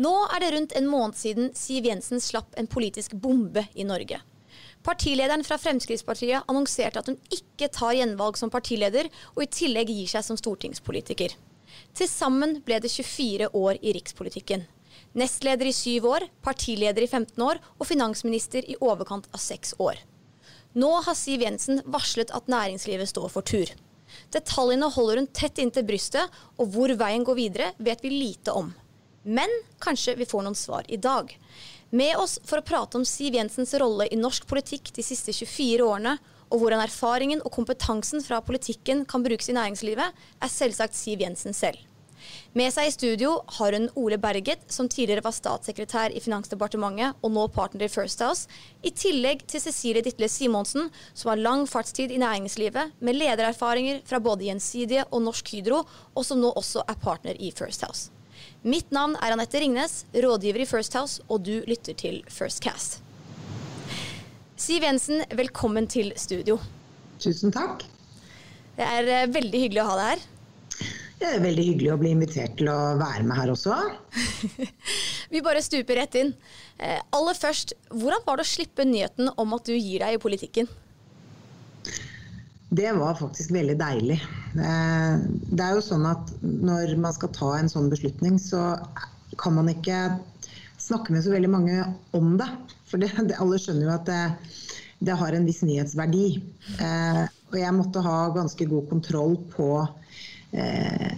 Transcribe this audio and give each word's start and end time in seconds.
Nå 0.00 0.12
er 0.32 0.40
det 0.40 0.50
rundt 0.54 0.72
en 0.78 0.86
måned 0.88 1.16
siden 1.18 1.50
Siv 1.56 1.84
Jensen 1.84 2.22
slapp 2.24 2.54
en 2.56 2.68
politisk 2.70 3.12
bombe 3.20 3.66
i 3.74 3.84
Norge. 3.84 4.20
Partilederen 4.86 5.44
fra 5.44 5.58
Fremskrittspartiet 5.60 6.46
annonserte 6.48 7.02
at 7.02 7.10
hun 7.10 7.18
ikke 7.34 7.68
tar 7.68 7.92
gjenvalg 7.98 8.38
som 8.40 8.52
partileder, 8.52 9.10
og 9.36 9.44
i 9.44 9.50
tillegg 9.52 9.92
gir 9.92 10.08
seg 10.08 10.24
som 10.24 10.40
stortingspolitiker. 10.40 11.34
Til 11.92 12.08
sammen 12.08 12.56
ble 12.64 12.80
det 12.80 12.88
24 12.94 13.50
år 13.52 13.80
i 13.82 13.92
rikspolitikken. 13.98 14.64
Nestleder 15.20 15.68
i 15.68 15.76
syv 15.76 16.08
år, 16.14 16.28
partileder 16.40 17.04
i 17.04 17.10
15 17.10 17.44
år 17.44 17.60
og 17.76 17.86
finansminister 17.90 18.64
i 18.64 18.78
overkant 18.80 19.28
av 19.34 19.42
seks 19.42 19.74
år. 19.82 20.00
Nå 20.80 20.90
har 21.04 21.18
Siv 21.18 21.44
Jensen 21.44 21.82
varslet 21.84 22.32
at 22.32 22.48
næringslivet 22.48 23.10
står 23.10 23.28
for 23.32 23.44
tur. 23.44 23.68
Detaljene 24.32 24.88
holder 24.90 25.20
hun 25.20 25.32
tett 25.34 25.60
inntil 25.60 25.84
brystet, 25.86 26.30
og 26.56 26.72
hvor 26.72 26.94
veien 26.96 27.26
går 27.26 27.36
videre, 27.36 27.74
vet 27.78 28.00
vi 28.06 28.16
lite 28.16 28.54
om. 28.56 28.72
Men 29.22 29.52
kanskje 29.82 30.16
vi 30.16 30.28
får 30.28 30.46
noen 30.46 30.56
svar 30.56 30.86
i 30.88 30.96
dag. 30.96 31.32
Med 31.90 32.16
oss 32.16 32.38
for 32.46 32.60
å 32.60 32.64
prate 32.66 32.96
om 32.96 33.04
Siv 33.04 33.34
Jensens 33.34 33.74
rolle 33.82 34.06
i 34.08 34.18
norsk 34.18 34.46
politikk 34.48 34.92
de 34.96 35.04
siste 35.04 35.34
24 35.34 35.84
årene, 35.84 36.16
og 36.50 36.62
hvordan 36.62 36.82
erfaringen 36.82 37.42
og 37.44 37.52
kompetansen 37.54 38.24
fra 38.26 38.40
politikken 38.42 39.04
kan 39.06 39.22
brukes 39.22 39.50
i 39.50 39.54
næringslivet, 39.54 40.18
er 40.42 40.50
selvsagt 40.50 40.98
Siv 40.98 41.22
Jensen 41.22 41.54
selv. 41.54 41.78
Med 42.52 42.68
seg 42.74 42.88
i 42.88 42.92
studio 42.92 43.30
har 43.56 43.74
hun 43.76 43.88
Ole 43.98 44.18
Berget, 44.20 44.66
som 44.72 44.88
tidligere 44.90 45.24
var 45.24 45.34
statssekretær 45.34 46.12
i 46.12 46.20
Finansdepartementet 46.20 47.20
og 47.24 47.32
nå 47.32 47.46
partner 47.54 47.86
i 47.86 47.90
First 47.92 48.20
House, 48.24 48.60
i 48.84 48.92
tillegg 48.92 49.46
til 49.48 49.62
Cecilie 49.64 50.04
Ditle 50.04 50.28
Simonsen, 50.28 50.90
som 51.14 51.32
har 51.32 51.40
lang 51.40 51.66
fartstid 51.70 52.12
i 52.12 52.20
næringslivet, 52.20 52.96
med 53.00 53.18
ledererfaringer 53.18 54.02
fra 54.04 54.20
både 54.20 54.50
Gjensidige 54.50 55.06
og 55.10 55.24
Norsk 55.26 55.54
Hydro, 55.56 55.84
og 56.14 56.26
som 56.26 56.42
nå 56.42 56.52
også 56.52 56.84
er 56.86 57.00
partner 57.00 57.40
i 57.40 57.52
First 57.56 57.86
House. 57.86 58.10
Mitt 58.60 58.90
navn 58.92 59.14
er 59.24 59.32
Anette 59.32 59.56
Ringnes, 59.56 60.02
rådgiver 60.12 60.60
i 60.60 60.66
First 60.68 60.92
House, 60.92 61.22
og 61.32 61.46
du 61.46 61.62
lytter 61.64 61.94
til 61.96 62.18
First 62.28 62.60
Cast. 62.60 62.98
Siv 64.60 64.84
Jensen, 64.84 65.22
velkommen 65.32 65.86
til 65.88 66.10
studio. 66.20 66.58
Tusen 67.24 67.54
takk. 67.56 67.86
Det 68.76 68.84
er 68.84 69.08
eh, 69.08 69.30
veldig 69.32 69.62
hyggelig 69.64 69.80
å 69.80 69.86
ha 69.88 69.96
deg 69.96 70.10
her. 70.10 70.26
Det 71.22 71.30
er 71.30 71.40
veldig 71.40 71.64
hyggelig 71.70 71.88
å 71.94 71.96
bli 72.02 72.12
invitert 72.12 72.58
til 72.60 72.68
å 72.68 72.76
være 73.00 73.24
med 73.24 73.40
her 73.40 73.54
også. 73.54 73.78
Vi 75.32 75.40
bare 75.44 75.64
stuper 75.64 76.02
rett 76.02 76.20
inn. 76.20 76.36
Eh, 76.76 77.00
aller 77.16 77.40
først, 77.40 77.72
hvordan 77.88 78.28
var 78.28 78.42
det 78.42 78.44
å 78.44 78.52
slippe 78.52 78.84
nyheten 78.84 79.32
om 79.40 79.56
at 79.56 79.72
du 79.72 79.72
gir 79.72 80.04
deg 80.04 80.18
i 80.18 80.20
politikken? 80.20 80.68
Det 82.70 82.90
var 82.94 83.18
faktisk 83.18 83.50
veldig 83.54 83.76
deilig. 83.80 84.18
Eh, 84.54 85.14
det 85.50 85.64
er 85.64 85.76
jo 85.76 85.84
sånn 85.84 86.06
at 86.06 86.30
når 86.42 86.94
man 87.02 87.16
skal 87.16 87.32
ta 87.34 87.54
en 87.58 87.70
sånn 87.72 87.90
beslutning, 87.90 88.38
så 88.38 88.76
kan 89.40 89.56
man 89.58 89.70
ikke 89.72 89.98
snakke 90.80 91.14
med 91.14 91.24
så 91.24 91.34
veldig 91.34 91.50
mange 91.50 91.80
om 92.16 92.36
det. 92.40 92.48
For 92.90 93.02
det, 93.02 93.10
det, 93.26 93.38
alle 93.42 93.58
skjønner 93.58 93.88
jo 93.88 93.94
at 93.96 94.06
det, 94.06 94.22
det 95.10 95.18
har 95.18 95.34
en 95.34 95.48
viss 95.48 95.64
nyhetsverdi. 95.66 96.26
Eh, 96.78 97.24
og 97.50 97.58
jeg 97.58 97.74
måtte 97.74 98.04
ha 98.06 98.18
ganske 98.36 98.70
god 98.70 98.86
kontroll 98.92 99.34
på 99.50 99.72
Eh, 100.52 101.12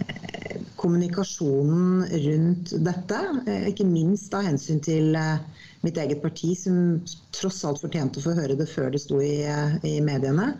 kommunikasjonen 0.75 2.05
rundt 2.05 2.73
dette. 2.85 3.19
Eh, 3.47 3.67
ikke 3.71 3.85
minst 3.87 4.33
av 4.37 4.45
hensyn 4.45 4.81
til 4.83 5.15
eh, 5.17 5.39
mitt 5.81 5.97
eget 5.97 6.21
parti, 6.21 6.51
som 6.57 6.99
tross 7.33 7.63
alt 7.65 7.81
fortjente 7.81 8.21
å 8.21 8.27
få 8.27 8.35
høre 8.37 8.57
det 8.59 8.69
før 8.69 8.91
det 8.93 9.01
sto 9.01 9.21
i, 9.23 9.41
i 9.89 9.95
mediene. 10.05 10.51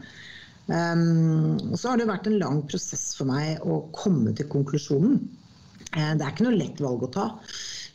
Og 0.72 1.76
så 1.76 1.92
har 1.92 2.00
det 2.00 2.08
vært 2.08 2.30
en 2.30 2.40
lang 2.40 2.62
prosess 2.70 3.12
for 3.18 3.28
meg 3.28 3.64
å 3.68 3.82
komme 3.96 4.32
til 4.38 4.48
konklusjonen. 4.52 5.18
Uh, 5.94 6.14
det 6.18 6.24
er 6.24 6.32
ikke 6.32 6.48
noe 6.48 6.60
lett 6.60 6.80
valg 6.82 7.04
å 7.06 7.12
ta. 7.14 7.26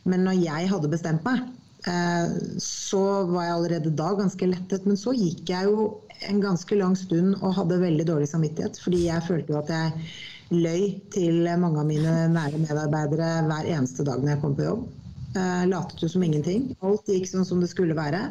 Men 0.09 0.23
når 0.27 0.37
jeg 0.43 0.69
hadde 0.71 0.91
bestemt 0.91 1.25
meg, 1.25 1.47
uh, 1.89 2.27
så 2.61 3.03
var 3.31 3.47
jeg 3.47 3.55
allerede 3.55 3.95
da 3.97 4.11
ganske 4.19 4.51
lettet. 4.51 4.85
Men 4.85 4.99
så 5.01 5.15
gikk 5.17 5.49
jeg 5.49 5.71
jo 5.71 5.89
en 6.29 6.43
ganske 6.43 6.77
lang 6.77 6.95
stund 6.99 7.39
og 7.39 7.57
hadde 7.57 7.81
veldig 7.81 8.05
dårlig 8.11 8.29
samvittighet. 8.31 8.79
Fordi 8.83 9.05
jeg 9.07 9.27
følte 9.27 9.55
jo 9.55 9.61
at 9.63 9.73
jeg 9.73 10.59
løy 10.59 10.85
til 11.13 11.45
mange 11.61 11.81
av 11.81 11.89
mine 11.89 12.15
nære 12.33 12.61
medarbeidere 12.63 13.33
hver 13.49 13.67
eneste 13.69 14.05
dag 14.07 14.21
når 14.21 14.35
jeg 14.35 14.43
kom 14.45 14.55
på 14.57 14.65
jobb. 14.69 14.87
Uh, 15.35 15.63
latet 15.69 16.01
jo 16.01 16.09
som 16.09 16.23
ingenting. 16.25 16.71
Alt 16.81 17.09
gikk 17.11 17.27
sånn 17.29 17.45
som 17.45 17.61
det 17.61 17.69
skulle 17.69 17.97
være. 17.97 18.23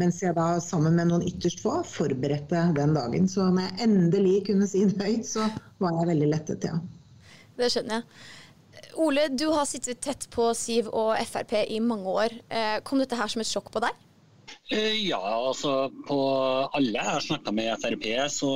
Mens 0.00 0.18
jeg 0.24 0.34
da 0.38 0.56
sammen 0.64 0.98
med 0.98 1.12
noen 1.12 1.26
ytterst 1.28 1.62
få 1.62 1.80
forberedte 1.86 2.64
den 2.76 2.96
dagen. 2.96 3.30
Så 3.30 3.46
når 3.48 3.68
jeg 3.68 3.88
endelig 3.88 4.36
kunne 4.50 4.68
si 4.70 4.82
det 4.90 4.98
høyt, 4.98 5.30
så 5.30 5.46
var 5.82 6.00
jeg 6.00 6.10
veldig 6.14 6.30
lettet, 6.34 6.66
ja. 6.66 6.80
Det 7.60 7.70
skjønner 7.70 8.00
jeg. 8.00 8.28
Ole, 9.00 9.28
du 9.30 9.46
har 9.54 9.66
sittet 9.68 10.00
tett 10.02 10.26
på 10.32 10.50
Siv 10.56 10.88
og 10.90 11.14
Frp 11.28 11.54
i 11.62 11.78
mange 11.84 12.10
år. 12.10 12.34
Eh, 12.50 12.78
kom 12.86 13.00
dette 13.00 13.18
her 13.18 13.30
som 13.30 13.42
et 13.42 13.48
sjokk 13.48 13.70
på 13.72 13.82
deg? 13.84 13.94
Eh, 14.70 14.96
ja, 15.06 15.20
altså 15.20 15.90
på 16.06 16.18
alle 16.74 16.94
jeg 16.94 17.06
har 17.06 17.24
snakka 17.24 17.54
med 17.54 17.70
i 17.70 17.78
Frp, 17.82 18.06
så, 18.34 18.50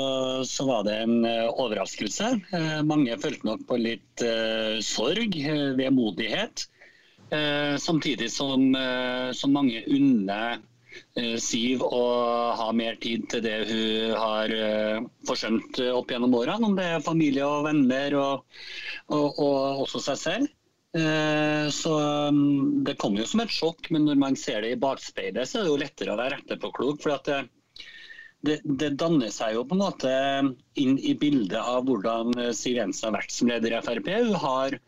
så, 0.47 0.67
var 0.69 0.85
det 0.87 0.99
en 1.05 1.17
uh, 1.27 1.51
overraskelse. 1.63 2.31
Uh, 2.53 2.81
mange 2.87 3.19
følte 3.23 3.49
nok 3.49 3.65
på 3.69 3.79
litt 3.83 4.25
uh, 4.27 4.79
sorg, 4.85 5.39
vemodighet. 5.79 6.67
Samtidig 7.81 8.31
som, 8.33 8.71
som 9.35 9.53
mange 9.55 9.83
unner 9.91 10.63
Siv 11.43 11.81
å 11.83 12.03
ha 12.55 12.69
mer 12.77 12.95
tid 13.03 13.25
til 13.33 13.41
det 13.43 13.55
hun 13.67 14.13
har 14.15 14.53
forsømt 15.27 15.81
opp 15.91 16.13
gjennom 16.15 16.37
årene, 16.39 16.69
om 16.69 16.77
det 16.79 16.87
er 16.87 17.03
familie 17.03 17.47
og 17.47 17.67
venner 17.67 18.15
og, 18.21 18.61
og, 19.11 19.41
og 19.43 19.83
også 19.87 20.05
seg 20.07 20.21
selv. 20.21 20.53
Eh, 20.95 21.69
så 21.75 21.93
um, 22.29 22.85
Det 22.85 22.95
kommer 23.03 23.25
jo 23.25 23.27
som 23.27 23.43
et 23.43 23.53
sjokk, 23.53 23.91
men 23.91 24.07
når 24.07 24.19
man 24.21 24.39
ser 24.39 24.63
det 24.63 24.75
i 24.77 24.81
bakspeilet, 24.81 25.49
så 25.51 25.59
er 25.59 25.67
det 25.67 25.73
jo 25.73 25.83
lettere 25.83 26.15
å 26.15 26.21
være 26.21 26.39
etterpåklok. 26.39 27.03
for 27.03 27.17
at 27.17 27.31
det, 28.45 28.61
det, 28.63 28.93
danner 29.01 29.33
seg 29.33 29.57
jo 29.57 29.65
på 29.67 29.75
en 29.75 29.83
måte 29.83 30.13
inn 30.79 30.99
i 31.01 31.15
bildet 31.19 31.59
av 31.59 31.89
hvordan 31.89 32.53
Siv 32.55 32.77
Jensen 32.79 33.09
har 33.09 33.17
vært 33.17 33.35
som 33.35 33.51
leder 33.51 33.75
i 33.75 33.81
Frp. 33.83 34.11
Hun 34.13 34.39
har 34.39 34.79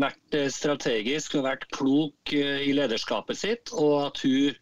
vært 0.00 0.36
eh, 0.36 0.50
strategisk 0.52 1.38
og 1.38 1.46
vært 1.46 1.66
klok 1.74 2.34
eh, 2.34 2.66
i 2.66 2.74
lederskapet 2.76 3.38
sitt, 3.38 3.72
og 3.72 4.08
at 4.08 4.22
hun 4.24 4.54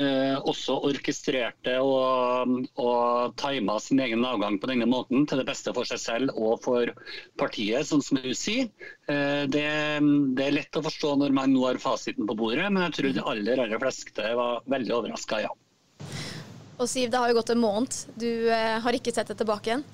eh, 0.00 0.36
også 0.36 0.76
orkestrerte 0.88 1.76
og, 1.82 2.54
og 2.80 3.36
tima 3.40 3.76
sin 3.82 4.02
egen 4.04 4.24
avgang 4.26 4.58
på 4.60 4.70
denne 4.70 4.88
måten 4.90 5.26
til 5.30 5.40
det 5.40 5.46
beste 5.48 5.74
for 5.76 5.88
seg 5.88 6.02
selv 6.02 6.34
og 6.34 6.64
for 6.64 6.90
partiet, 7.40 7.86
sånn 7.88 8.02
som 8.04 8.20
hun 8.24 8.34
sier. 8.38 8.70
Eh, 9.10 9.44
det, 9.50 9.66
det, 10.34 10.48
er 10.48 10.58
lett 10.58 10.80
å 10.80 10.84
forstå 10.84 11.14
når 11.22 11.36
man 11.36 11.54
nå 11.54 11.68
har 11.68 11.82
fasiten 11.82 12.26
på 12.28 12.38
bordet, 12.38 12.66
men 12.70 12.86
jeg 12.88 12.98
tror 12.98 13.14
de 13.14 13.28
aller, 13.34 13.64
aller 13.66 13.82
fleste 13.82 14.34
var 14.40 14.66
veldig 14.74 14.98
overraska, 14.98 15.44
ja. 15.46 15.54
Og 16.74 16.90
Siv, 16.90 17.06
det 17.10 17.20
har 17.20 17.30
jo 17.30 17.38
gått 17.38 17.52
en 17.54 17.62
måned. 17.62 17.96
Du 18.18 18.28
eh, 18.50 18.76
har 18.82 18.96
ikke 18.96 19.14
sett 19.14 19.30
det 19.30 19.38
tilbake 19.38 19.70
igjen? 19.70 19.86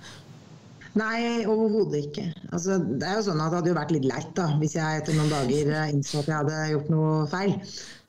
Nei, 0.99 1.47
overhodet 1.47 2.09
ikke. 2.09 2.25
Altså, 2.51 2.81
det 2.83 3.07
er 3.07 3.19
jo 3.19 3.27
sånn 3.29 3.41
at 3.43 3.53
det 3.53 3.61
hadde 3.61 3.71
jo 3.71 3.79
vært 3.79 3.93
litt 3.95 4.09
leit 4.11 4.31
da, 4.35 4.49
hvis 4.59 4.75
jeg 4.75 5.03
etter 5.03 5.15
noen 5.15 5.31
dager 5.31 5.71
innså 5.93 6.23
at 6.23 6.31
jeg 6.31 6.39
hadde 6.41 6.61
gjort 6.73 6.91
noe 6.91 7.13
feil. 7.31 7.55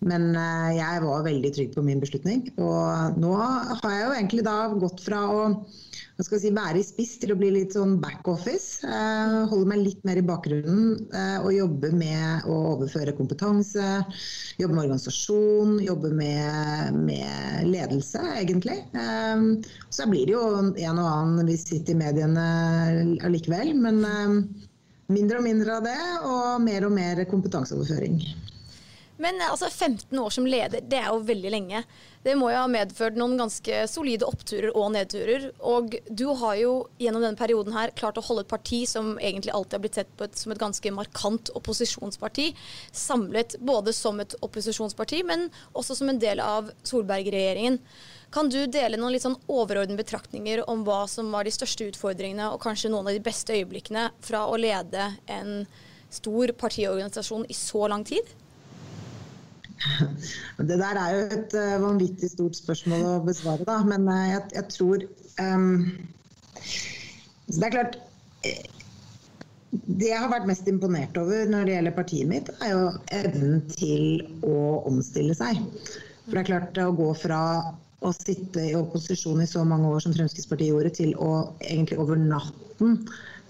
Men 0.02 0.32
uh, 0.34 0.72
jeg 0.74 1.02
var 1.04 1.26
veldig 1.28 1.50
trygg 1.54 1.76
på 1.76 1.84
min 1.86 2.00
beslutning. 2.02 2.48
Og 2.58 3.20
nå 3.22 3.36
har 3.38 3.92
jeg 3.94 4.02
jo 4.02 4.16
egentlig 4.16 4.46
da 4.48 4.56
gått 4.74 5.04
fra 5.06 5.20
å 5.30 5.44
si, 6.22 6.50
være 6.54 6.82
i 6.82 6.86
spiss 6.86 7.14
til 7.22 7.34
å 7.34 7.38
bli 7.38 7.52
litt 7.54 7.78
sånn 7.78 8.00
backoffice. 8.02 8.82
Uh, 8.82 9.46
holde 9.52 9.70
meg 9.70 9.84
litt 9.86 10.02
mer 10.08 10.18
i 10.18 10.26
bakgrunnen 10.26 11.06
uh, 11.14 11.46
og 11.46 11.54
jobbe 11.54 11.94
med 11.94 12.50
å 12.50 12.58
overføre 12.72 13.14
kompetanse. 13.18 14.02
Jobbe 14.58 14.74
med 14.74 14.88
organisasjon, 14.88 15.78
jobbe 15.86 16.14
med, 16.18 16.98
med 16.98 17.70
ledelse, 17.70 18.26
egentlig. 18.42 18.80
Så 19.94 20.10
blir 20.10 20.28
det 20.30 20.34
jo 20.34 20.44
en 20.66 21.02
og 21.02 21.08
annen 21.08 21.50
visitt 21.50 21.90
i 21.94 21.98
mediene 21.98 22.46
allikevel. 23.26 23.74
Men 23.78 24.02
mindre 25.12 25.42
og 25.42 25.46
mindre 25.46 25.78
av 25.78 25.86
det, 25.86 26.00
og 26.26 26.64
mer 26.66 26.88
og 26.90 26.96
mer 26.96 27.26
kompetanseoverføring. 27.30 28.22
Men 29.22 29.38
altså, 29.46 29.70
15 29.70 30.20
år 30.20 30.30
som 30.34 30.48
leder, 30.50 30.82
det 30.82 30.98
er 30.98 31.12
jo 31.12 31.22
veldig 31.28 31.50
lenge. 31.54 31.84
Det 32.26 32.34
må 32.38 32.48
jo 32.50 32.62
ha 32.62 32.70
medført 32.70 33.18
noen 33.18 33.36
ganske 33.38 33.84
solide 33.90 34.26
oppturer 34.26 34.74
og 34.78 34.92
nedturer. 34.96 35.48
Og 35.72 35.94
du 36.10 36.26
har 36.42 36.56
jo 36.58 36.72
gjennom 37.02 37.22
denne 37.22 37.38
perioden 37.38 37.76
her 37.76 37.94
klart 37.98 38.18
å 38.18 38.24
holde 38.26 38.46
et 38.48 38.50
parti 38.50 38.80
som 38.90 39.14
egentlig 39.20 39.54
alltid 39.54 39.78
har 39.78 39.84
blitt 39.84 40.00
sett 40.02 40.16
på 40.18 40.26
et, 40.26 40.40
som 40.42 40.54
et 40.54 40.62
ganske 40.62 40.94
markant 40.96 41.54
opposisjonsparti, 41.58 42.48
samlet 42.98 43.60
både 43.62 43.94
som 43.94 44.18
et 44.24 44.34
opposisjonsparti, 44.42 45.22
men 45.30 45.50
også 45.78 46.02
som 46.02 46.10
en 46.10 46.22
del 46.22 46.42
av 46.42 46.74
Solberg-regjeringen. 46.82 47.78
Kan 48.34 48.50
du 48.50 48.64
dele 48.66 48.98
noen 48.98 49.14
litt 49.14 49.26
sånn 49.28 49.38
overordnede 49.52 50.02
betraktninger 50.02 50.64
om 50.72 50.86
hva 50.88 51.04
som 51.12 51.30
var 51.36 51.46
de 51.46 51.54
største 51.54 51.92
utfordringene, 51.92 52.50
og 52.50 52.62
kanskje 52.64 52.90
noen 52.90 53.12
av 53.12 53.18
de 53.18 53.26
beste 53.26 53.54
øyeblikkene 53.54 54.10
fra 54.24 54.48
å 54.50 54.58
lede 54.58 55.12
en 55.30 55.66
stor 56.12 56.54
partiorganisasjon 56.58 57.46
i 57.52 57.58
så 57.58 57.86
lang 57.92 58.08
tid? 58.08 58.26
Det 60.70 60.78
der 60.80 61.00
er 61.00 61.16
jo 61.16 61.24
et 61.38 61.56
uh, 61.58 61.82
vanvittig 61.84 62.32
stort 62.32 62.58
spørsmål 62.60 63.08
å 63.08 63.16
besvare, 63.26 63.66
da. 63.68 63.80
Men 63.88 64.08
uh, 64.10 64.28
jeg, 64.30 64.44
jeg, 64.56 64.68
tror 64.76 65.06
um, 65.42 65.74
Det 67.48 67.66
er 67.68 67.76
klart 67.78 68.00
det 69.72 70.10
jeg 70.10 70.20
har 70.20 70.32
vært 70.32 70.50
mest 70.50 70.68
imponert 70.68 71.16
over 71.20 71.48
når 71.48 71.68
det 71.68 71.76
gjelder 71.78 71.94
partiet 71.96 72.28
mitt, 72.28 72.50
er 72.60 72.74
jo 72.74 72.88
evnen 73.16 73.62
til 73.72 74.26
å 74.44 74.82
omstille 74.90 75.36
seg. 75.38 75.62
For 76.26 76.36
det 76.36 76.42
er 76.42 76.50
klart 76.50 76.82
å 76.84 76.90
gå 76.96 77.08
fra 77.16 77.42
å 78.02 78.12
sitte 78.16 78.64
i 78.72 78.76
opposisjon 78.76 79.44
i 79.44 79.50
så 79.50 79.64
mange 79.68 79.90
år 79.94 80.04
som 80.04 80.16
Fremskrittspartiet 80.16 80.74
gjorde, 80.74 80.92
til 80.98 81.14
å 81.22 81.32
egentlig 81.62 82.00
over 82.02 82.20
natten 82.20 82.98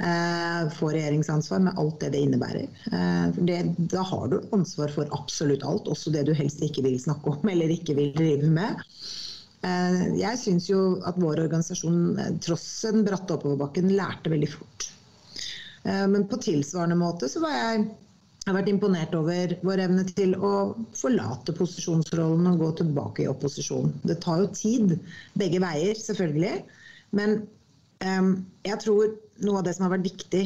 eh, 0.02 0.70
få 0.76 0.92
regjeringsansvar 0.94 1.64
med 1.68 1.80
alt 1.80 2.00
det 2.02 2.12
det 2.16 2.24
innebærer. 2.26 2.68
Eh, 2.92 3.40
det, 3.48 3.60
da 3.94 4.04
har 4.08 4.28
du 4.32 4.40
ansvar 4.56 4.94
for 4.94 5.10
absolutt 5.18 5.66
alt, 5.68 5.90
også 5.92 6.14
det 6.14 6.26
du 6.30 6.34
helst 6.38 6.64
ikke 6.66 6.86
vil 6.86 7.00
snakke 7.02 7.36
om 7.36 7.52
eller 7.54 7.74
ikke 7.74 7.98
vil 7.98 8.14
drive 8.18 8.52
med. 8.52 8.84
Eh, 9.68 10.06
jeg 10.22 10.42
syns 10.42 10.70
jo 10.72 10.82
at 11.08 11.20
vår 11.22 11.46
organisasjon, 11.48 12.40
tross 12.44 12.70
den 12.88 13.06
bratte 13.08 13.38
oppoverbakken, 13.38 13.94
lærte 13.98 14.34
veldig 14.34 14.52
fort. 14.58 14.92
Men 15.82 16.28
på 16.30 16.38
tilsvarende 16.38 16.94
måte 16.94 17.26
så 17.26 17.40
var 17.42 17.56
jeg 17.56 17.86
har 18.46 18.56
vært 18.58 18.70
imponert 18.72 19.14
over 19.18 19.54
vår 19.62 19.84
evne 19.84 20.04
til 20.10 20.34
å 20.34 20.52
forlate 20.98 21.54
posisjonsrollen 21.58 22.50
og 22.52 22.62
gå 22.64 22.70
tilbake 22.80 23.26
i 23.26 23.30
opposisjon. 23.30 23.92
Det 24.06 24.20
tar 24.24 24.42
jo 24.42 24.52
tid, 24.58 24.96
begge 25.38 25.62
veier 25.62 25.98
selvfølgelig. 25.98 26.64
Men 27.18 27.42
um, 28.02 28.32
jeg 28.66 28.80
tror 28.82 29.14
noe 29.46 29.62
av 29.62 29.68
det 29.68 29.76
som 29.78 29.88
har 29.88 29.96
vært 29.96 30.10
viktig, 30.10 30.44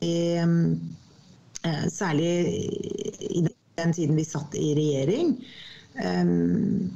i, 0.00 0.14
um, 0.40 0.78
særlig 1.92 2.30
i 3.28 3.42
den 3.44 3.92
tiden 3.96 4.16
vi 4.16 4.24
satt 4.24 4.54
i 4.56 4.70
regjering, 4.78 5.34
um, 6.00 6.88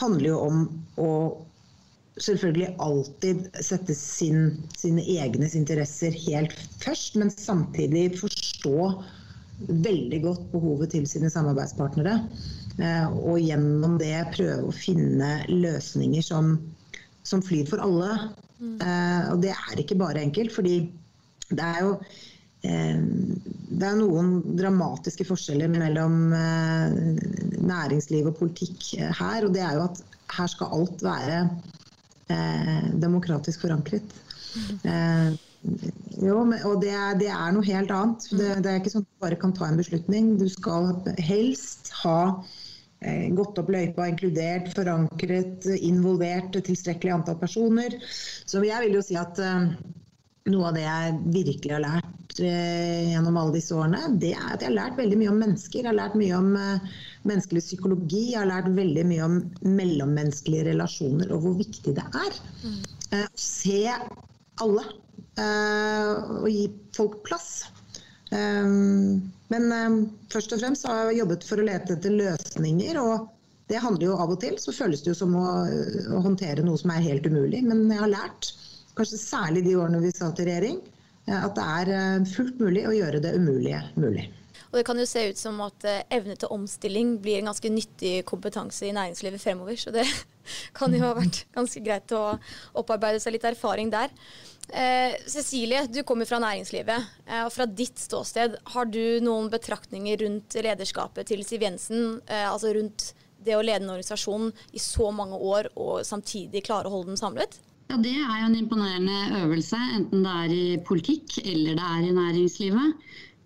handler 0.00 0.28
jo 0.28 0.42
om 0.50 0.60
å 1.00 1.10
selvfølgelig 2.20 2.74
alltid 2.82 3.48
sette 3.64 3.94
sin, 3.96 4.58
sine 4.76 5.04
egne 5.16 5.48
interesser 5.56 6.14
helt 6.26 6.54
først, 6.82 7.16
men 7.20 7.32
samtidig 7.32 8.10
forstå 8.20 8.90
veldig 9.68 10.20
godt 10.24 10.44
behovet 10.52 10.92
til 10.96 11.06
sine 11.08 11.30
samarbeidspartnere. 11.32 12.18
Eh, 12.80 13.08
og 13.12 13.40
gjennom 13.40 13.98
det 14.00 14.14
prøve 14.34 14.68
å 14.68 14.76
finne 14.76 15.42
løsninger 15.48 16.24
som, 16.24 16.54
som 17.26 17.44
flyr 17.44 17.68
for 17.70 17.82
alle. 17.84 18.32
Eh, 18.62 19.32
og 19.32 19.42
det 19.42 19.54
er 19.54 19.82
ikke 19.82 19.98
bare 19.98 20.22
enkelt, 20.22 20.54
fordi 20.54 20.76
det 21.50 21.64
er 21.66 21.80
jo 21.82 21.96
eh, 22.64 23.02
det 23.72 23.88
er 23.88 23.98
noen 23.98 24.34
dramatiske 24.58 25.26
forskjeller 25.26 25.70
mellom 25.72 26.18
næringsliv 27.66 28.28
og 28.30 28.38
politikk 28.38 28.92
her. 29.00 29.46
Og 29.46 29.54
det 29.56 29.64
er 29.64 29.78
jo 29.78 29.86
at 29.88 30.02
her 30.36 30.50
skal 30.50 30.74
alt 30.76 31.02
være 31.04 31.38
eh, 32.32 32.92
demokratisk 33.02 33.66
forankret. 33.66 34.14
Eh, 34.84 35.32
jo, 36.22 36.40
og 36.42 36.80
det 36.82 36.90
er, 36.90 37.14
det 37.18 37.30
er, 37.30 37.52
noe 37.54 37.66
helt 37.66 37.92
annet. 37.94 38.26
Det, 38.30 38.48
det, 38.64 38.70
er 38.70 38.80
ikke 38.80 38.94
sånn 38.96 39.06
at 39.06 39.12
du 39.12 39.24
bare 39.26 39.38
kan 39.40 39.54
ta 39.56 39.68
en 39.68 39.78
beslutning. 39.80 40.34
Du 40.40 40.48
skal 40.50 40.92
helst 41.22 41.92
ha 42.02 42.18
eh, 42.28 42.60
gått 43.36 43.58
opp 43.58 43.70
løypa, 43.72 44.06
inkludert, 44.10 44.70
forankret, 44.76 45.66
involvert 45.80 46.56
tilstrekkelig 46.66 47.16
antall 47.16 47.38
personer. 47.40 47.96
Så 48.46 48.62
jeg 48.66 48.86
vil 48.86 48.98
jo 48.98 49.04
si 49.04 49.18
at 49.18 49.40
eh, 49.42 49.72
noe 50.50 50.70
av 50.70 50.76
det 50.76 50.84
jeg 50.84 51.18
virkelig 51.34 51.74
har 51.76 51.84
lært 51.84 52.40
eh, 52.42 53.12
gjennom 53.12 53.38
alle 53.38 53.56
disse 53.56 53.76
årene, 53.76 54.16
det 54.22 54.32
er 54.34 54.48
at 54.54 54.64
jeg 54.64 54.70
har 54.70 54.78
lært 54.78 54.98
veldig 54.98 55.18
mye 55.20 55.32
om 55.32 55.40
mennesker. 55.44 55.80
Jeg 55.82 55.90
har 55.90 55.98
lært 55.98 56.16
mye 56.18 56.38
om 56.38 56.50
eh, 56.58 56.96
menneskelig 57.30 57.64
psykologi. 57.66 58.24
Jeg 58.32 58.40
har 58.40 58.50
lært 58.50 58.72
veldig 58.76 59.06
mye 59.10 59.28
om 59.28 59.38
mellommenneskelige 59.66 60.66
relasjoner 60.72 61.34
og 61.34 61.46
hvor 61.46 61.58
viktig 61.60 61.94
det 61.98 62.06
er 62.08 62.40
mm. 62.64 62.80
å 63.18 63.22
se 63.38 63.84
alle 64.62 64.88
eh, 65.40 66.42
og 66.42 66.50
gi 66.50 66.66
folk 66.96 67.22
plass. 67.28 67.52
Eh, 68.34 68.66
men 69.52 70.08
først 70.32 70.56
og 70.56 70.62
fremst 70.62 70.88
har 70.88 71.10
jeg 71.10 71.20
jobbet 71.20 71.46
for 71.46 71.60
å 71.60 71.68
lete 71.68 71.96
etter 71.96 72.16
løsninger. 72.16 73.00
og 73.02 73.28
det 73.70 73.80
handler 73.80 74.08
jo 74.08 74.18
av 74.20 74.32
og 74.34 74.40
til 74.42 74.58
så 74.60 74.74
føles 74.74 75.00
det 75.04 75.12
jo 75.12 75.16
som 75.16 75.36
å, 75.38 75.46
å 76.12 76.20
håndtere 76.24 76.64
noe 76.66 76.80
som 76.80 76.90
er 76.92 77.04
helt 77.06 77.28
umulig. 77.30 77.62
Men 77.64 77.86
jeg 77.88 78.02
har 78.02 78.10
lært, 78.10 78.50
kanskje 78.98 79.20
særlig 79.22 79.62
de 79.64 79.78
årene 79.80 80.02
vi 80.02 80.12
satt 80.12 80.42
i 80.42 80.48
regjering, 80.50 80.82
at 81.30 81.56
det 81.56 81.66
er 81.78 82.26
fullt 82.34 82.60
mulig 82.60 82.82
å 82.88 82.94
gjøre 82.96 83.22
det 83.22 83.36
umulige 83.38 83.80
mulig. 83.94 84.26
Og 84.72 84.78
det 84.80 84.86
kan 84.88 84.96
jo 84.96 85.04
se 85.04 85.26
ut 85.28 85.36
som 85.36 85.58
at 85.66 85.84
eh, 85.84 86.04
evne 86.16 86.34
til 86.40 86.52
omstilling 86.54 87.18
blir 87.20 87.42
en 87.42 87.50
ganske 87.50 87.68
nyttig 87.68 88.12
kompetanse 88.28 88.86
i 88.88 88.94
næringslivet 88.96 89.42
fremover. 89.42 89.76
Så 89.76 89.92
det 89.92 90.06
kan 90.78 90.94
jo 90.96 91.02
ha 91.04 91.12
vært 91.18 91.42
ganske 91.52 91.82
greit 91.84 92.14
å 92.16 92.38
opparbeide 92.80 93.20
seg 93.20 93.36
litt 93.36 93.44
erfaring 93.52 93.92
der. 93.92 94.08
Eh, 94.68 95.16
Cecilie, 95.26 95.86
du 95.86 96.02
kommer 96.02 96.28
fra 96.28 96.38
næringslivet. 96.40 97.08
Eh, 97.26 97.42
og 97.44 97.52
Fra 97.52 97.66
ditt 97.66 97.98
ståsted, 97.98 98.56
har 98.74 98.84
du 98.84 99.20
noen 99.24 99.50
betraktninger 99.52 100.22
rundt 100.24 100.54
lederskapet 100.54 101.28
til 101.28 101.44
Siv 101.44 101.66
Jensen? 101.66 102.20
Eh, 102.26 102.46
altså 102.46 102.72
rundt 102.76 103.12
det 103.42 103.56
å 103.58 103.64
lede 103.64 103.82
en 103.82 103.90
organisasjon 103.96 104.52
i 104.72 104.80
så 104.80 105.10
mange 105.10 105.36
år 105.36 105.68
og 105.74 106.06
samtidig 106.06 106.64
klare 106.68 106.88
å 106.88 106.94
holde 106.94 107.12
den 107.12 107.20
samlet? 107.20 107.58
Ja, 107.90 107.98
Det 107.98 108.14
er 108.14 108.38
jo 108.40 108.46
en 108.46 108.56
imponerende 108.56 109.42
øvelse, 109.42 109.76
enten 109.98 110.22
det 110.24 110.38
er 110.44 110.54
i 110.56 110.78
politikk 110.86 111.42
eller 111.44 111.76
det 111.76 111.90
er 111.96 112.06
i 112.06 112.16
næringslivet. 112.16 112.94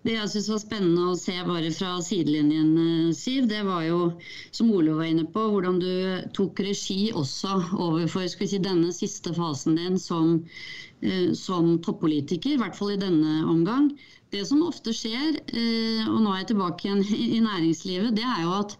Det 0.07 0.13
jeg 0.13 0.29
syns 0.31 0.45
var 0.53 0.59
spennende 0.61 1.05
å 1.11 1.15
se 1.19 1.33
bare 1.43 1.71
fra 1.75 1.97
sidelinjen, 1.99 2.69
eh, 2.79 3.13
Siv, 3.17 3.49
det 3.49 3.65
var 3.67 3.81
jo, 3.83 4.13
som 4.55 4.69
Ole 4.71 4.93
var 4.95 5.09
inne 5.09 5.25
på, 5.33 5.41
hvordan 5.51 5.81
du 5.81 6.29
tok 6.37 6.61
regi 6.63 7.11
også 7.11 7.57
overfor 7.75 8.29
si, 8.31 8.61
denne 8.63 8.93
siste 8.95 9.33
fasen 9.35 9.75
din 9.75 9.99
som, 9.99 10.45
som 11.37 11.75
toppolitiker, 11.85 12.55
i 12.55 12.59
hvert 12.61 12.77
fall 12.77 12.95
i 12.95 13.01
denne 13.01 13.43
omgang. 13.45 13.91
Det 14.33 14.43
som 14.49 14.63
ofte 14.65 14.93
skjer, 14.95 15.37
eh, 15.53 16.03
og 16.09 16.19
nå 16.23 16.33
er 16.33 16.41
jeg 16.41 16.51
tilbake 16.53 16.87
igjen 16.87 17.03
i 17.37 17.41
næringslivet, 17.45 18.15
det 18.17 18.25
er 18.25 18.43
jo 18.43 18.53
at, 18.57 18.77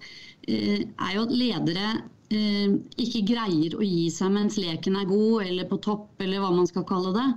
er 0.48 1.12
jo 1.16 1.26
at 1.28 1.36
ledere 1.36 1.90
Eh, 2.28 2.72
ikke 3.00 3.22
greier 3.30 3.76
å 3.78 3.86
gi 3.88 4.10
seg 4.12 4.34
mens 4.36 4.58
leken 4.60 4.98
er 5.00 5.06
god, 5.08 5.46
eller 5.46 5.68
på 5.70 5.78
topp, 5.86 6.10
eller 6.20 6.42
hva 6.44 6.50
man 6.52 6.68
skal 6.68 6.84
kalle 6.90 7.14
det. 7.16 7.28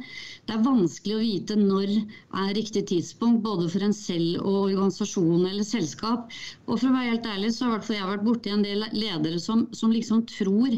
Det 0.49 0.57
er 0.57 0.65
vanskelig 0.65 1.15
å 1.15 1.21
vite 1.23 1.59
når 1.61 1.93
er 1.95 2.51
riktig 2.59 2.83
tidspunkt, 2.91 3.45
både 3.45 3.69
for 3.71 3.87
en 3.87 3.95
selv 3.95 4.41
og 4.41 4.57
organisasjon 4.65 5.47
eller 5.47 5.69
selskap. 5.69 6.35
Og 6.67 6.81
for 6.81 6.89
å 6.89 6.97
være 6.97 7.13
helt 7.13 7.31
ærlig, 7.37 7.53
så 7.55 7.71
har 7.71 7.87
jeg 7.87 8.11
vært 8.11 8.27
borti 8.27 8.51
en 8.51 8.67
del 8.67 8.83
ledere 8.97 9.39
som, 9.39 9.69
som 9.79 9.95
liksom 9.95 10.25
tror 10.33 10.75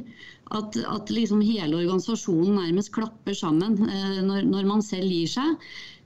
at, 0.58 0.76
at 0.76 1.10
liksom 1.12 1.40
hele 1.44 1.80
organisasjonen 1.80 2.58
nærmest 2.60 2.92
klapper 2.94 3.36
sammen 3.36 3.78
eh, 3.88 4.20
når, 4.26 4.46
når 4.48 4.68
man 4.68 4.84
selv 4.84 5.10
gir 5.12 5.30
seg. 5.30 5.56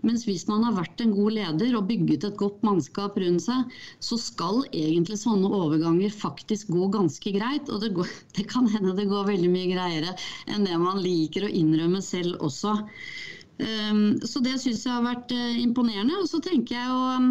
Mens 0.07 0.27
hvis 0.29 0.45
man 0.47 0.63
har 0.67 0.75
vært 0.77 1.01
en 1.03 1.15
god 1.17 1.35
leder 1.35 1.77
og 1.79 1.87
bygget 1.89 2.27
et 2.29 2.37
godt 2.39 2.61
mannskap 2.67 3.17
rundt 3.19 3.43
seg, 3.47 3.77
så 4.05 4.19
skal 4.21 4.61
egentlig 4.71 5.19
sånne 5.19 5.51
overganger 5.51 6.13
faktisk 6.15 6.71
gå 6.75 6.91
ganske 6.95 7.33
greit. 7.35 7.71
Og 7.73 7.83
det, 7.83 7.95
går, 7.97 8.13
det 8.39 8.47
kan 8.53 8.69
hende 8.71 8.95
det 8.99 9.09
går 9.11 9.31
veldig 9.33 9.51
mye 9.53 9.73
greiere 9.73 10.15
enn 10.53 10.69
det 10.69 10.77
man 10.83 11.03
liker 11.03 11.49
å 11.49 11.55
innrømme 11.63 12.05
selv 12.05 12.39
også. 12.45 12.77
Um, 13.57 14.19
så 14.21 14.43
det 14.45 14.59
syns 14.61 14.83
jeg 14.85 14.93
har 14.93 15.05
vært 15.05 15.33
uh, 15.33 15.59
imponerende. 15.63 16.19
Og 16.21 16.29
så 16.29 16.43
tenker 16.45 16.77
jeg 16.77 16.91
jo 16.93 16.99
um, 17.17 17.31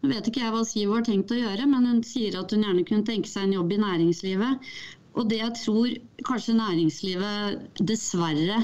Nå 0.00 0.08
vet 0.08 0.30
ikke 0.30 0.40
jeg 0.40 0.52
hva 0.54 0.62
Siv 0.64 0.94
har 0.94 1.02
tenkt 1.04 1.32
å 1.34 1.36
gjøre, 1.36 1.66
men 1.68 1.84
hun 1.84 1.98
sier 2.08 2.38
at 2.40 2.54
hun 2.54 2.62
gjerne 2.64 2.86
kunne 2.88 3.04
tenke 3.04 3.28
seg 3.28 3.44
en 3.44 3.58
jobb 3.58 3.74
i 3.76 3.82
næringslivet. 3.82 4.70
Og 5.18 5.28
det 5.30 5.40
jeg 5.40 5.54
tror 5.58 5.94
kanskje 6.26 6.58
næringslivet 6.58 7.80
dessverre 7.86 8.58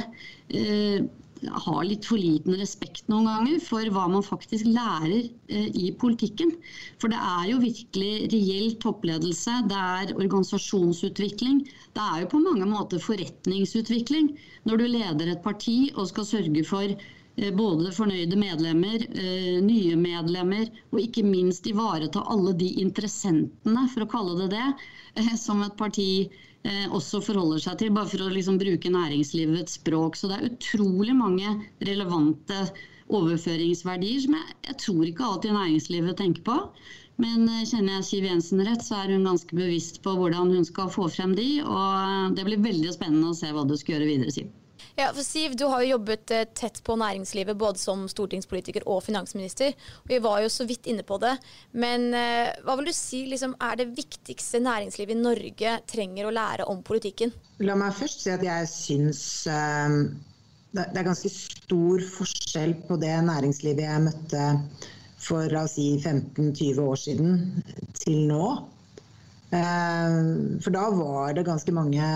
eh, 0.55 1.07
har 1.45 1.81
litt 1.85 2.07
for 2.09 2.21
liten 2.21 2.57
respekt 2.59 3.09
noen 3.13 3.27
ganger 3.29 3.61
for 3.65 3.89
hva 3.93 4.07
man 4.11 4.25
faktisk 4.25 4.69
lærer 4.69 5.27
eh, 5.51 5.69
i 5.75 5.91
politikken. 6.01 6.55
For 7.03 7.13
det 7.13 7.19
er 7.21 7.51
jo 7.51 7.61
virkelig 7.63 8.31
reell 8.33 8.77
toppledelse, 8.83 9.59
det 9.71 9.83
er 9.83 10.15
organisasjonsutvikling. 10.17 11.65
Det 11.97 12.07
er 12.07 12.23
jo 12.25 12.33
på 12.33 12.43
mange 12.45 12.69
måter 12.71 13.03
forretningsutvikling 13.03 14.33
når 14.69 14.83
du 14.83 14.89
leder 14.97 15.35
et 15.35 15.45
parti 15.45 15.93
og 15.95 16.09
skal 16.13 16.29
sørge 16.29 16.65
for 16.69 16.97
både 17.37 17.91
fornøyde 17.93 18.37
medlemmer, 18.41 19.03
eh, 19.13 19.61
nye 19.61 19.97
medlemmer 20.01 20.71
og 20.93 21.01
ikke 21.03 21.25
minst 21.27 21.67
ivareta 21.69 22.23
alle 22.33 22.55
de 22.57 22.71
interessentene, 22.81 23.85
for 23.93 24.05
å 24.05 24.11
kalle 24.11 24.37
det 24.41 24.49
det, 24.57 25.37
som 25.37 25.61
et 25.67 25.77
parti 25.77 26.29
eh, 26.65 26.87
også 26.89 27.21
forholder 27.25 27.61
seg 27.61 27.79
til, 27.83 27.93
bare 27.93 28.09
for 28.09 28.25
å 28.25 28.33
liksom 28.33 28.57
bruke 28.63 28.93
næringslivets 28.93 29.77
språk. 29.81 30.17
Så 30.17 30.33
det 30.33 30.39
er 30.39 30.49
utrolig 30.49 31.17
mange 31.17 31.59
relevante 31.85 32.71
overføringsverdier 33.13 34.25
som 34.25 34.39
jeg, 34.39 34.57
jeg 34.71 34.81
tror 34.83 35.05
ikke 35.07 35.29
alltid 35.29 35.59
næringslivet 35.59 36.17
tenker 36.23 36.47
på. 36.49 36.61
Men 37.21 37.49
eh, 37.53 37.65
kjenner 37.69 37.99
jeg 37.99 38.09
Siv 38.11 38.31
Jensen 38.31 38.65
rett, 38.65 38.85
så 38.85 39.03
er 39.03 39.13
hun 39.13 39.29
ganske 39.29 39.57
bevisst 39.57 40.01
på 40.05 40.17
hvordan 40.17 40.57
hun 40.57 40.65
skal 40.69 40.89
få 40.93 41.11
frem 41.13 41.37
de. 41.37 41.51
Og 41.69 42.37
det 42.37 42.49
blir 42.49 42.65
veldig 42.65 42.97
spennende 42.97 43.33
å 43.33 43.37
se 43.37 43.53
hva 43.53 43.69
du 43.69 43.77
skal 43.77 43.99
gjøre 43.99 44.15
videre, 44.15 44.33
Siv. 44.33 44.49
Ja, 44.97 45.11
for 45.13 45.21
Siv, 45.21 45.53
du 45.61 45.67
har 45.69 45.83
jo 45.85 45.91
jobbet 45.91 46.31
eh, 46.33 46.47
tett 46.57 46.79
på 46.85 46.95
næringslivet 46.97 47.59
både 47.61 47.77
som 47.77 48.07
stortingspolitiker 48.09 48.87
og 48.89 49.03
finansminister. 49.05 49.75
og 50.01 50.09
Vi 50.09 50.19
var 50.25 50.41
jo 50.41 50.49
så 50.49 50.65
vidt 50.65 50.87
inne 50.89 51.03
på 51.05 51.19
det. 51.21 51.35
Men 51.77 52.07
eh, 52.17 52.55
hva 52.65 52.79
vil 52.79 52.89
du 52.89 52.95
si 52.97 53.27
liksom, 53.29 53.53
er 53.61 53.77
det 53.77 53.91
viktigste 53.93 54.63
næringslivet 54.65 55.13
i 55.13 55.21
Norge 55.21 55.75
trenger 55.93 56.25
å 56.25 56.33
lære 56.33 56.69
om 56.73 56.81
politikken? 56.81 57.35
La 57.61 57.77
meg 57.77 57.93
først 57.99 58.25
si 58.25 58.33
at 58.33 58.45
jeg 58.47 58.71
syns 58.73 59.21
eh, 59.53 59.99
det 60.79 60.87
er 60.87 61.09
ganske 61.11 61.33
stor 61.35 62.07
forskjell 62.15 62.73
på 62.89 62.97
det 63.03 63.13
næringslivet 63.29 63.85
jeg 63.85 64.07
møtte 64.07 64.47
for 65.27 65.59
oss 65.61 65.77
si 65.77 65.91
15-20 66.01 66.81
år 66.81 66.97
siden 67.03 67.37
til 68.01 68.25
nå. 68.31 68.49
For 69.53 70.75
da 70.75 70.83
var 70.93 71.37
det 71.37 71.47
ganske 71.47 71.73
mange 71.73 72.09